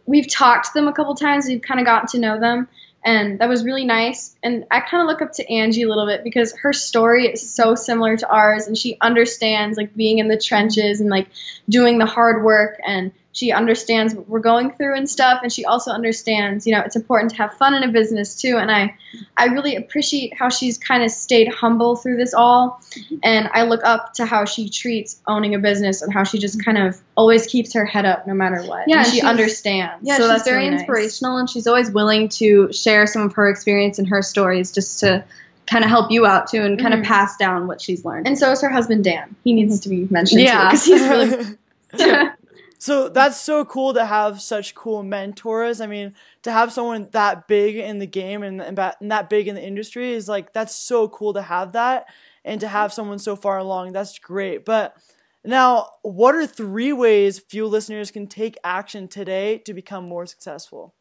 we've 0.05 0.29
talked 0.29 0.67
to 0.67 0.73
them 0.73 0.87
a 0.87 0.93
couple 0.93 1.15
times. 1.15 1.47
We've 1.47 1.61
kind 1.61 1.79
of 1.79 1.85
gotten 1.85 2.07
to 2.09 2.19
know 2.19 2.39
them, 2.39 2.67
and 3.03 3.39
that 3.39 3.49
was 3.49 3.63
really 3.63 3.85
nice. 3.85 4.35
And 4.43 4.65
I 4.69 4.79
kind 4.79 5.01
of 5.01 5.07
look 5.07 5.21
up 5.21 5.33
to 5.33 5.51
Angie 5.51 5.83
a 5.83 5.89
little 5.89 6.05
bit 6.05 6.23
because 6.23 6.55
her 6.57 6.73
story 6.73 7.27
is 7.27 7.53
so 7.53 7.75
similar 7.75 8.17
to 8.17 8.29
ours, 8.29 8.67
and 8.67 8.77
she 8.77 8.97
understands 9.01 9.77
like 9.77 9.95
being 9.95 10.19
in 10.19 10.27
the 10.27 10.37
trenches 10.37 11.01
and 11.01 11.09
like 11.09 11.27
doing 11.69 11.97
the 11.97 12.05
hard 12.05 12.43
work, 12.43 12.79
and 12.85 13.11
she 13.33 13.51
understands 13.53 14.13
what 14.13 14.27
we're 14.27 14.39
going 14.39 14.71
through 14.71 14.95
and 14.95 15.09
stuff. 15.09 15.39
And 15.41 15.51
she 15.51 15.63
also 15.63 15.91
understands, 15.91 16.67
you 16.67 16.73
know, 16.75 16.81
it's 16.85 16.95
important 16.97 17.31
to 17.31 17.37
have 17.37 17.53
fun 17.53 17.73
in 17.73 17.83
a 17.83 17.87
business 17.91 18.35
too. 18.35 18.57
And 18.57 18.69
I, 18.69 18.95
I 19.37 19.45
really 19.45 19.75
appreciate 19.77 20.33
how 20.37 20.49
she's 20.49 20.77
kind 20.77 21.01
of 21.03 21.11
stayed 21.11 21.47
humble 21.47 21.95
through 21.95 22.17
this 22.17 22.33
all 22.33 22.81
and 23.23 23.49
I 23.53 23.63
look 23.63 23.81
up 23.85 24.13
to 24.15 24.25
how 24.25 24.43
she 24.45 24.69
treats 24.69 25.21
owning 25.27 25.55
a 25.55 25.59
business 25.59 26.01
and 26.01 26.11
how 26.13 26.23
she 26.25 26.39
just 26.39 26.63
kind 26.63 26.77
of 26.77 26.99
always 27.15 27.47
keeps 27.47 27.73
her 27.73 27.85
head 27.85 28.05
up 28.05 28.27
no 28.27 28.33
matter 28.33 28.61
what. 28.63 28.87
Yeah, 28.87 29.03
she 29.03 29.21
understands. 29.21 30.05
yeah, 30.05 30.17
so 30.17 30.23
she's 30.23 30.29
that's 30.29 30.43
very 30.43 30.57
really 30.59 30.71
nice. 30.71 30.79
inspirational 30.81 31.37
and 31.37 31.49
she's 31.49 31.67
always 31.67 31.89
willing 31.89 32.27
to 32.29 32.71
share 32.73 33.07
some 33.07 33.21
of 33.23 33.33
her 33.33 33.47
experience 33.49 33.97
and 33.97 34.09
her 34.09 34.21
stories 34.21 34.71
just 34.73 34.99
to 35.01 35.23
kind 35.67 35.85
of 35.85 35.89
help 35.89 36.11
you 36.11 36.25
out 36.25 36.49
too 36.49 36.63
and 36.63 36.77
kind 36.81 36.93
Mhm. 36.93 36.99
of 36.99 37.05
pass 37.05 37.37
down 37.37 37.67
what 37.67 37.79
she's 37.79 38.03
learned. 38.03 38.27
And 38.27 38.37
so 38.37 38.51
is 38.51 38.61
her 38.61 38.69
husband 38.69 39.05
Dan. 39.05 39.35
He 39.45 39.53
needs 39.53 39.79
to 39.81 39.89
be 39.89 40.05
mentioned 40.09 40.41
Yeah. 40.41 40.65
because 40.69 40.83
he's 40.85 41.01
really. 41.01 41.57
so 42.81 43.09
that's 43.09 43.39
so 43.39 43.63
cool 43.63 43.93
to 43.93 44.03
have 44.03 44.41
such 44.41 44.73
cool 44.73 45.03
mentors. 45.03 45.81
I 45.81 45.85
mean, 45.85 46.15
to 46.41 46.51
have 46.51 46.73
someone 46.73 47.09
that 47.11 47.47
big 47.47 47.75
in 47.75 47.99
the 47.99 48.07
game 48.07 48.41
and, 48.41 48.59
and 48.59 48.75
that 48.75 49.29
big 49.29 49.47
in 49.47 49.53
the 49.53 49.63
industry 49.63 50.13
is 50.13 50.27
like 50.27 50.51
that's 50.51 50.75
so 50.75 51.07
cool 51.07 51.33
to 51.33 51.43
have 51.43 51.73
that 51.73 52.07
and 52.43 52.59
to 52.59 52.67
have 52.67 52.91
someone 52.91 53.19
so 53.19 53.35
far 53.35 53.59
along. 53.59 53.91
That's 53.91 54.17
great. 54.17 54.65
But 54.65 54.97
now, 55.45 55.89
what 56.01 56.33
are 56.33 56.47
three 56.47 56.91
ways 56.91 57.37
few 57.37 57.67
listeners 57.67 58.09
can 58.09 58.25
take 58.25 58.57
action 58.63 59.07
today 59.07 59.59
to 59.59 59.75
become 59.75 60.09
more 60.09 60.25
successful? 60.25 60.95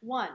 One. 0.00 0.28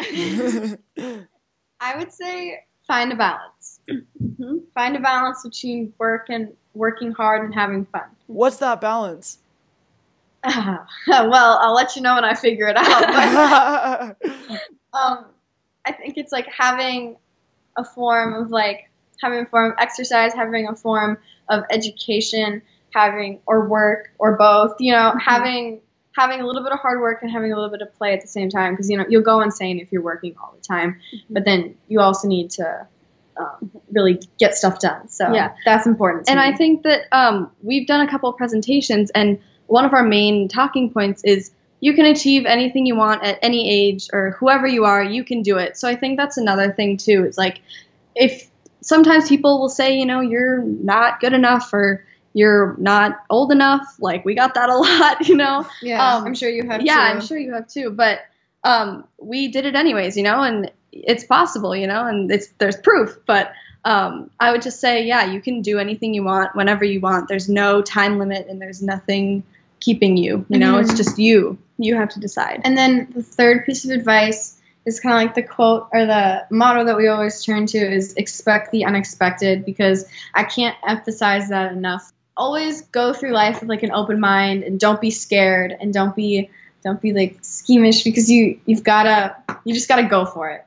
I 0.00 1.98
would 1.98 2.14
say 2.14 2.60
find 2.88 3.12
a 3.12 3.16
balance. 3.16 3.80
Mhm. 4.22 4.62
Find 4.74 4.96
a 4.96 5.00
balance 5.00 5.42
between 5.42 5.92
work 5.98 6.26
and 6.28 6.52
working 6.74 7.12
hard 7.12 7.44
and 7.44 7.54
having 7.54 7.86
fun. 7.86 8.04
What's 8.26 8.58
that 8.58 8.80
balance? 8.80 9.38
well, 10.44 11.58
I'll 11.60 11.74
let 11.74 11.96
you 11.96 12.02
know 12.02 12.14
when 12.14 12.24
I 12.24 12.34
figure 12.34 12.68
it 12.68 12.76
out. 12.76 14.16
But 14.22 14.60
um, 14.92 15.24
I 15.84 15.92
think 15.92 16.18
it's 16.18 16.32
like 16.32 16.46
having 16.46 17.16
a 17.76 17.84
form 17.84 18.34
of 18.34 18.50
like 18.50 18.90
having 19.20 19.40
a 19.40 19.46
form 19.46 19.72
of 19.72 19.78
exercise, 19.78 20.32
having 20.34 20.68
a 20.68 20.76
form 20.76 21.18
of 21.48 21.64
education, 21.70 22.62
having 22.94 23.40
or 23.46 23.68
work 23.68 24.10
or 24.18 24.36
both. 24.36 24.76
You 24.78 24.92
know, 24.92 25.14
having 25.18 25.80
having 26.18 26.40
a 26.40 26.46
little 26.46 26.62
bit 26.62 26.72
of 26.72 26.80
hard 26.80 27.00
work 27.00 27.22
and 27.22 27.30
having 27.30 27.52
a 27.52 27.54
little 27.54 27.70
bit 27.70 27.80
of 27.80 27.94
play 27.96 28.12
at 28.12 28.20
the 28.20 28.28
same 28.28 28.50
time 28.50 28.72
because 28.72 28.90
you 28.90 28.96
know 28.98 29.04
you'll 29.08 29.22
go 29.22 29.40
insane 29.40 29.78
if 29.78 29.92
you're 29.92 30.02
working 30.02 30.34
all 30.40 30.52
the 30.56 30.62
time. 30.74 31.00
But 31.30 31.44
then 31.44 31.76
you 31.88 32.00
also 32.00 32.26
need 32.26 32.50
to 32.52 32.86
um, 33.36 33.70
really 33.92 34.20
get 34.38 34.54
stuff 34.54 34.80
done. 34.80 35.08
So 35.08 35.32
Yeah. 35.32 35.54
that's 35.64 35.86
important. 35.86 36.28
And 36.28 36.38
me. 36.40 36.46
I 36.46 36.56
think 36.56 36.82
that 36.82 37.02
um, 37.12 37.50
we've 37.62 37.86
done 37.86 38.00
a 38.06 38.10
couple 38.10 38.28
of 38.28 38.36
presentations, 38.36 39.10
and 39.10 39.38
one 39.66 39.84
of 39.84 39.92
our 39.94 40.02
main 40.02 40.48
talking 40.48 40.90
points 40.90 41.22
is 41.24 41.52
you 41.80 41.94
can 41.94 42.06
achieve 42.06 42.46
anything 42.46 42.86
you 42.86 42.96
want 42.96 43.22
at 43.22 43.38
any 43.40 43.70
age 43.70 44.08
or 44.12 44.32
whoever 44.32 44.66
you 44.66 44.84
are, 44.84 45.02
you 45.02 45.22
can 45.22 45.42
do 45.42 45.56
it. 45.58 45.76
So 45.76 45.88
I 45.88 45.94
think 45.94 46.18
that's 46.18 46.36
another 46.36 46.72
thing 46.72 46.96
too. 46.96 47.24
It's 47.24 47.38
like 47.38 47.60
if 48.16 48.50
sometimes 48.80 49.28
people 49.28 49.60
will 49.60 49.68
say, 49.68 49.96
you 49.96 50.04
know, 50.04 50.20
you're 50.20 50.62
not 50.62 51.20
good 51.20 51.32
enough 51.32 51.72
or 51.72 52.04
you're 52.34 52.76
not 52.78 53.20
old 53.30 53.52
enough. 53.52 53.96
Like 53.98 54.24
we 54.24 54.34
got 54.34 54.54
that 54.54 54.68
a 54.68 54.76
lot, 54.76 55.28
you 55.28 55.34
know. 55.36 55.66
yeah, 55.82 56.16
um, 56.16 56.24
I'm 56.26 56.34
sure 56.34 56.48
you 56.48 56.66
have. 56.66 56.82
yeah, 56.82 56.94
too. 56.94 57.00
I'm 57.00 57.20
sure 57.20 57.38
you 57.38 57.54
have 57.54 57.68
too. 57.68 57.90
But 57.90 58.20
um, 58.64 59.04
we 59.20 59.48
did 59.48 59.64
it 59.66 59.74
anyways, 59.74 60.16
you 60.16 60.22
know, 60.22 60.42
and 60.42 60.70
it's 60.92 61.24
possible, 61.24 61.74
you 61.76 61.86
know, 61.86 62.06
and 62.06 62.30
it's 62.30 62.48
there's 62.58 62.76
proof. 62.76 63.16
But 63.26 63.52
um, 63.84 64.30
I 64.40 64.52
would 64.52 64.62
just 64.62 64.80
say, 64.80 65.04
yeah, 65.06 65.26
you 65.30 65.40
can 65.40 65.62
do 65.62 65.78
anything 65.78 66.12
you 66.14 66.24
want 66.24 66.54
whenever 66.56 66.84
you 66.84 67.00
want. 67.00 67.28
There's 67.28 67.48
no 67.48 67.80
time 67.82 68.18
limit, 68.18 68.46
and 68.48 68.60
there's 68.60 68.82
nothing 68.82 69.44
keeping 69.80 70.16
you. 70.16 70.44
You 70.48 70.58
know, 70.58 70.78
it's 70.78 70.92
Mhm. 70.92 70.96
just 70.96 71.18
you. 71.18 71.56
You 71.78 71.94
have 71.94 72.08
to 72.10 72.20
decide. 72.20 72.62
And 72.64 72.76
then 72.76 73.08
the 73.14 73.22
third 73.22 73.64
piece 73.64 73.84
of 73.84 73.92
advice 73.92 74.58
is 74.84 74.98
kind 74.98 75.14
of 75.14 75.20
like 75.22 75.34
the 75.36 75.42
quote 75.44 75.86
or 75.92 76.06
the 76.06 76.44
motto 76.50 76.84
that 76.84 76.96
we 76.96 77.06
always 77.06 77.44
turn 77.44 77.66
to 77.66 77.78
is 77.78 78.14
expect 78.14 78.72
the 78.72 78.84
unexpected 78.84 79.64
because 79.64 80.04
I 80.34 80.42
can't 80.44 80.76
emphasize 80.86 81.50
that 81.50 81.70
enough. 81.72 82.10
Always 82.38 82.82
go 82.82 83.12
through 83.12 83.32
life 83.32 83.60
with 83.60 83.68
like 83.68 83.82
an 83.82 83.92
open 83.92 84.20
mind 84.20 84.62
and 84.62 84.78
don't 84.78 85.00
be 85.00 85.10
scared 85.10 85.74
and 85.78 85.92
don't 85.92 86.14
be 86.14 86.48
don't 86.84 87.00
be 87.00 87.12
like 87.12 87.38
schemish 87.42 88.04
because 88.04 88.30
you 88.30 88.60
you've 88.64 88.84
gotta 88.84 89.36
you 89.64 89.74
just 89.74 89.88
gotta 89.88 90.04
go 90.04 90.24
for 90.24 90.48
it. 90.50 90.64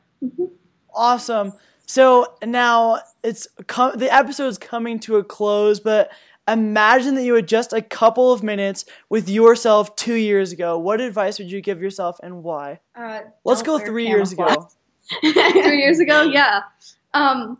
Awesome. 0.93 1.53
So 1.85 2.33
now 2.45 2.99
it's 3.23 3.47
com- 3.67 3.97
the 3.97 4.13
episode's 4.13 4.57
coming 4.57 4.99
to 5.01 5.17
a 5.17 5.23
close, 5.23 5.79
but 5.79 6.11
imagine 6.47 7.15
that 7.15 7.23
you 7.23 7.33
had 7.35 7.47
just 7.47 7.73
a 7.73 7.81
couple 7.81 8.31
of 8.31 8.43
minutes 8.43 8.85
with 9.09 9.29
yourself 9.29 9.95
two 9.95 10.15
years 10.15 10.51
ago. 10.51 10.77
What 10.77 11.01
advice 11.01 11.39
would 11.39 11.51
you 11.51 11.61
give 11.61 11.81
yourself 11.81 12.19
and 12.21 12.43
why? 12.43 12.79
Uh, 12.95 13.21
Let's 13.43 13.61
go 13.61 13.79
three 13.79 14.07
years 14.07 14.31
ago. 14.31 14.69
Three 15.21 15.81
years 15.81 15.99
ago, 15.99 16.21
yeah. 16.21 16.61
Um, 17.13 17.57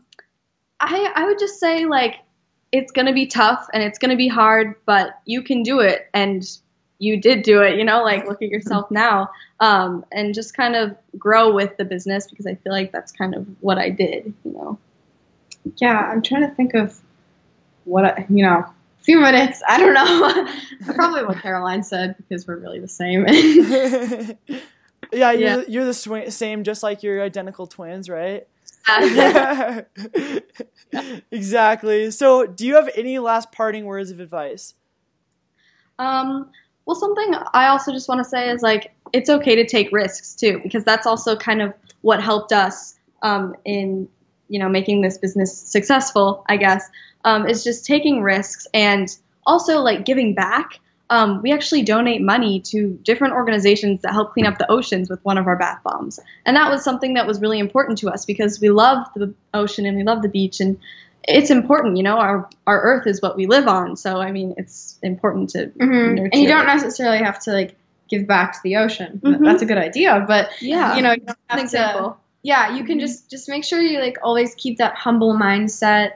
I 0.79 1.11
I 1.15 1.25
would 1.25 1.37
just 1.37 1.59
say 1.59 1.85
like 1.85 2.15
it's 2.71 2.91
gonna 2.91 3.13
be 3.13 3.25
tough 3.27 3.67
and 3.73 3.83
it's 3.83 3.97
gonna 3.99 4.15
be 4.15 4.27
hard, 4.27 4.75
but 4.85 5.19
you 5.25 5.41
can 5.43 5.63
do 5.63 5.79
it 5.79 6.09
and 6.13 6.43
you 6.99 7.19
did 7.19 7.41
do 7.43 7.61
it. 7.61 7.77
You 7.77 7.83
know, 7.83 8.03
like 8.03 8.25
look 8.27 8.41
at 8.41 8.49
yourself 8.49 8.89
now, 8.91 9.29
um, 9.59 10.05
and 10.11 10.33
just 10.33 10.55
kind 10.55 10.75
of 10.75 10.95
grow 11.17 11.53
with 11.53 11.75
the 11.77 11.85
business 11.85 12.27
because 12.27 12.45
I 12.45 12.55
feel 12.55 12.71
like 12.71 12.91
that's 12.91 13.11
kind 13.11 13.33
of 13.35 13.45
what 13.59 13.77
I 13.77 13.89
did. 13.89 14.33
You 14.45 14.51
know. 14.53 14.79
Yeah, 15.77 15.97
I'm 15.97 16.21
trying 16.21 16.47
to 16.47 16.55
think 16.55 16.73
of 16.73 16.99
what 17.85 18.05
I, 18.05 18.25
you 18.29 18.43
know. 18.43 18.65
A 18.99 19.03
few 19.03 19.19
minutes. 19.19 19.63
I 19.67 19.79
don't 19.79 19.93
know. 19.95 20.93
Probably 20.93 21.23
what 21.25 21.41
Caroline 21.41 21.83
said 21.83 22.15
because 22.17 22.47
we're 22.47 22.57
really 22.57 22.79
the 22.79 22.87
same. 22.87 23.25
yeah, 25.11 25.31
you're, 25.31 25.33
Yeah. 25.33 25.61
you're 25.67 25.85
the 25.85 25.93
sw- 25.93 26.31
same, 26.33 26.63
just 26.63 26.83
like 26.83 27.01
your 27.03 27.21
identical 27.23 27.65
twins, 27.67 28.09
right? 28.09 28.47
exactly. 31.31 32.11
So, 32.11 32.45
do 32.45 32.65
you 32.65 32.75
have 32.75 32.89
any 32.95 33.19
last 33.19 33.51
parting 33.51 33.85
words 33.85 34.11
of 34.11 34.19
advice? 34.19 34.73
Um, 35.99 36.49
well, 36.85 36.95
something 36.95 37.33
I 37.53 37.67
also 37.67 37.91
just 37.91 38.09
want 38.09 38.19
to 38.19 38.25
say 38.25 38.49
is 38.49 38.61
like 38.61 38.93
it's 39.13 39.29
okay 39.29 39.55
to 39.55 39.65
take 39.65 39.91
risks 39.91 40.35
too, 40.35 40.59
because 40.63 40.83
that's 40.83 41.05
also 41.05 41.35
kind 41.35 41.61
of 41.61 41.73
what 42.01 42.21
helped 42.21 42.51
us 42.51 42.95
um, 43.21 43.55
in 43.65 44.09
you 44.49 44.59
know 44.59 44.67
making 44.67 45.01
this 45.01 45.17
business 45.17 45.57
successful, 45.57 46.43
I 46.49 46.57
guess, 46.57 46.89
um, 47.23 47.47
is 47.47 47.63
just 47.63 47.85
taking 47.85 48.21
risks 48.21 48.67
and 48.73 49.07
also 49.45 49.81
like 49.81 50.05
giving 50.05 50.33
back. 50.33 50.79
Um, 51.11 51.41
we 51.43 51.51
actually 51.51 51.83
donate 51.83 52.21
money 52.21 52.61
to 52.71 52.97
different 53.03 53.33
organizations 53.33 54.01
that 54.01 54.13
help 54.13 54.33
clean 54.33 54.47
up 54.47 54.57
the 54.57 54.71
oceans 54.71 55.09
with 55.09 55.23
one 55.23 55.37
of 55.37 55.45
our 55.45 55.57
bath 55.57 55.81
bombs, 55.83 56.19
and 56.45 56.55
that 56.55 56.71
was 56.71 56.83
something 56.83 57.15
that 57.15 57.27
was 57.27 57.41
really 57.41 57.59
important 57.59 57.99
to 57.99 58.09
us 58.09 58.25
because 58.25 58.59
we 58.61 58.69
love 58.69 59.05
the 59.15 59.33
ocean 59.53 59.85
and 59.85 59.97
we 59.97 60.03
love 60.03 60.21
the 60.21 60.29
beach 60.29 60.59
and 60.61 60.79
it's 61.23 61.51
important, 61.51 61.97
you 61.97 62.03
know, 62.03 62.17
our 62.17 62.49
our 62.65 62.81
earth 62.81 63.07
is 63.07 63.21
what 63.21 63.35
we 63.35 63.45
live 63.45 63.67
on. 63.67 63.95
So 63.95 64.19
I 64.19 64.31
mean, 64.31 64.55
it's 64.57 64.97
important 65.03 65.51
to 65.51 65.67
mm-hmm. 65.67 66.15
nurture. 66.15 66.29
And 66.33 66.41
you 66.41 66.47
don't 66.47 66.65
necessarily 66.65 67.19
have 67.19 67.39
to 67.43 67.51
like 67.51 67.75
give 68.09 68.27
back 68.27 68.53
to 68.53 68.59
the 68.63 68.77
ocean. 68.77 69.21
Mhm. 69.23 69.43
That's 69.43 69.61
a 69.61 69.65
good 69.65 69.77
idea, 69.77 70.23
but 70.27 70.49
yeah, 70.61 70.95
you 70.95 71.01
know, 71.01 71.11
you 71.11 71.25
don't 71.25 71.37
have 71.47 71.69
to. 71.71 72.15
Yeah, 72.43 72.75
you 72.75 72.83
can 72.83 72.97
Mhm. 72.97 73.01
just 73.01 73.29
just 73.29 73.47
make 73.49 73.63
sure 73.63 73.79
you 73.79 73.99
like 73.99 74.17
always 74.23 74.55
keep 74.55 74.79
that 74.79 74.95
humble 74.95 75.35
mindset, 75.35 76.13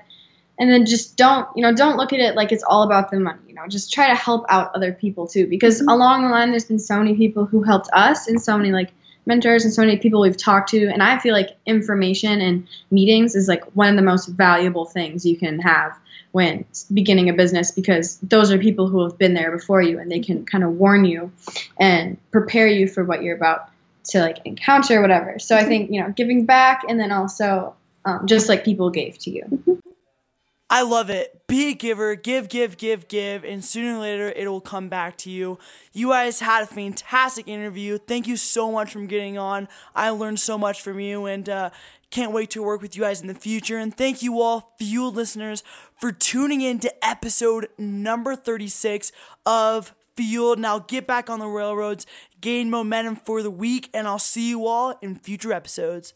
and 0.58 0.72
then 0.72 0.86
just 0.86 1.18
don't 1.18 1.48
you 1.56 1.62
know 1.62 1.74
don't 1.74 1.98
look 1.98 2.14
at 2.14 2.20
it 2.20 2.36
like 2.36 2.52
it's 2.52 2.64
all 2.64 2.84
about 2.84 3.12
the 3.12 3.20
money. 3.20 3.40
You 3.48 3.56
know, 3.56 3.68
just 3.68 3.94
try 3.94 4.08
to 4.08 4.16
help 4.16 4.46
out 4.50 4.72
other 4.76 4.92
people 4.92 5.28
too, 5.28 5.48
because 5.48 5.82
Mhm. 5.82 5.92
along 5.94 6.24
the 6.24 6.30
line, 6.30 6.52
there's 6.52 6.66
been 6.66 6.80
so 6.80 6.98
many 6.98 7.16
people 7.16 7.46
who 7.46 7.64
helped 7.64 7.90
us, 7.94 8.28
and 8.28 8.42
so 8.42 8.58
many 8.58 8.72
like 8.72 8.92
mentors 9.26 9.64
and 9.66 9.74
so 9.74 9.82
many 9.82 9.98
people 9.98 10.22
we've 10.22 10.38
talked 10.38 10.70
to, 10.70 10.88
and 10.88 11.02
I 11.02 11.18
feel 11.18 11.34
like 11.34 11.50
information 11.66 12.42
and 12.42 12.68
meetings 12.92 13.36
is 13.36 13.48
like 13.48 13.64
one 13.76 13.90
of 13.90 13.96
the 13.96 14.04
most 14.04 14.28
valuable 14.28 14.86
things 14.86 15.26
you 15.26 15.38
can 15.38 15.60
have 15.60 15.98
when 16.32 16.66
beginning 16.94 17.30
a 17.30 17.34
business 17.34 17.72
because 17.72 18.18
those 18.20 18.52
are 18.52 18.58
people 18.58 18.88
who 18.90 19.04
have 19.04 19.18
been 19.18 19.34
there 19.34 19.52
before 19.52 19.82
you 19.82 20.00
and 20.00 20.12
they 20.12 20.20
can 20.20 20.46
kind 20.46 20.64
of 20.66 20.72
warn 20.74 21.06
you 21.06 21.32
and 21.80 22.18
prepare 22.30 22.68
you 22.68 22.88
for 22.88 23.04
what 23.06 23.24
you're 23.24 23.36
about 23.36 23.70
to 24.04 24.20
like 24.20 24.40
encounter 24.46 25.02
whatever. 25.02 25.40
So 25.40 25.56
i 25.56 25.64
think 25.64 25.92
you 25.92 26.02
know 26.02 26.10
giving 26.12 26.46
back 26.46 26.84
and 26.88 27.00
then 27.00 27.12
also 27.12 27.74
um, 28.04 28.28
just 28.28 28.50
like 28.50 28.64
people 28.66 28.90
gave 28.90 29.18
to 29.20 29.32
you 29.32 29.80
I 30.70 30.82
love 30.82 31.12
it. 31.12 31.46
Be 31.48 31.70
a 31.70 31.74
giver, 31.76 32.16
give, 32.16 32.50
give, 32.50 32.78
give, 32.78 33.08
give, 33.08 33.44
and 33.46 33.64
sooner 33.64 33.98
or 33.98 34.02
later 34.02 34.34
it 34.36 34.48
will 34.48 34.62
come 34.62 34.90
back 34.90 35.16
to 35.20 35.30
you. 35.30 35.60
You 35.94 36.10
guys 36.10 36.40
had 36.40 36.64
a 36.64 36.66
fantastic 36.66 37.48
interview. 37.48 38.00
Thank 38.00 38.26
you 38.28 38.36
so 38.36 38.72
much 38.72 38.94
for 38.94 39.02
getting 39.06 39.38
on. 39.38 39.68
I 39.94 40.10
learned 40.10 40.40
so 40.40 40.58
much 40.58 40.82
from 40.82 41.00
you 41.00 41.28
and 41.28 41.48
uh, 41.48 41.70
can't 42.10 42.32
wait 42.32 42.50
to 42.52 42.64
work 42.64 42.82
with 42.82 42.96
you 42.96 43.04
guys 43.04 43.22
in 43.22 43.28
the 43.28 43.36
future. 43.36 43.78
And 43.78 43.96
thank 43.96 44.24
you 44.24 44.42
all, 44.42 44.74
Fueled 44.80 45.16
listeners, 45.16 45.64
for 46.00 46.12
tuning 46.12 46.62
in 46.62 46.80
to 46.80 47.06
episode 47.06 47.68
number 47.78 48.36
36 48.36 49.12
of 49.46 49.94
Fueled. 50.16 50.58
Now 50.58 50.80
get 50.80 51.06
back 51.06 51.30
on 51.30 51.40
the 51.40 51.48
railroads, 51.48 52.08
gain 52.42 52.72
momentum 52.72 53.18
for 53.18 53.44
the 53.44 53.52
week, 53.52 53.90
and 53.94 54.08
I'll 54.08 54.18
see 54.18 54.50
you 54.50 54.66
all 54.66 54.98
in 55.02 55.16
future 55.16 55.54
episodes. 55.54 56.14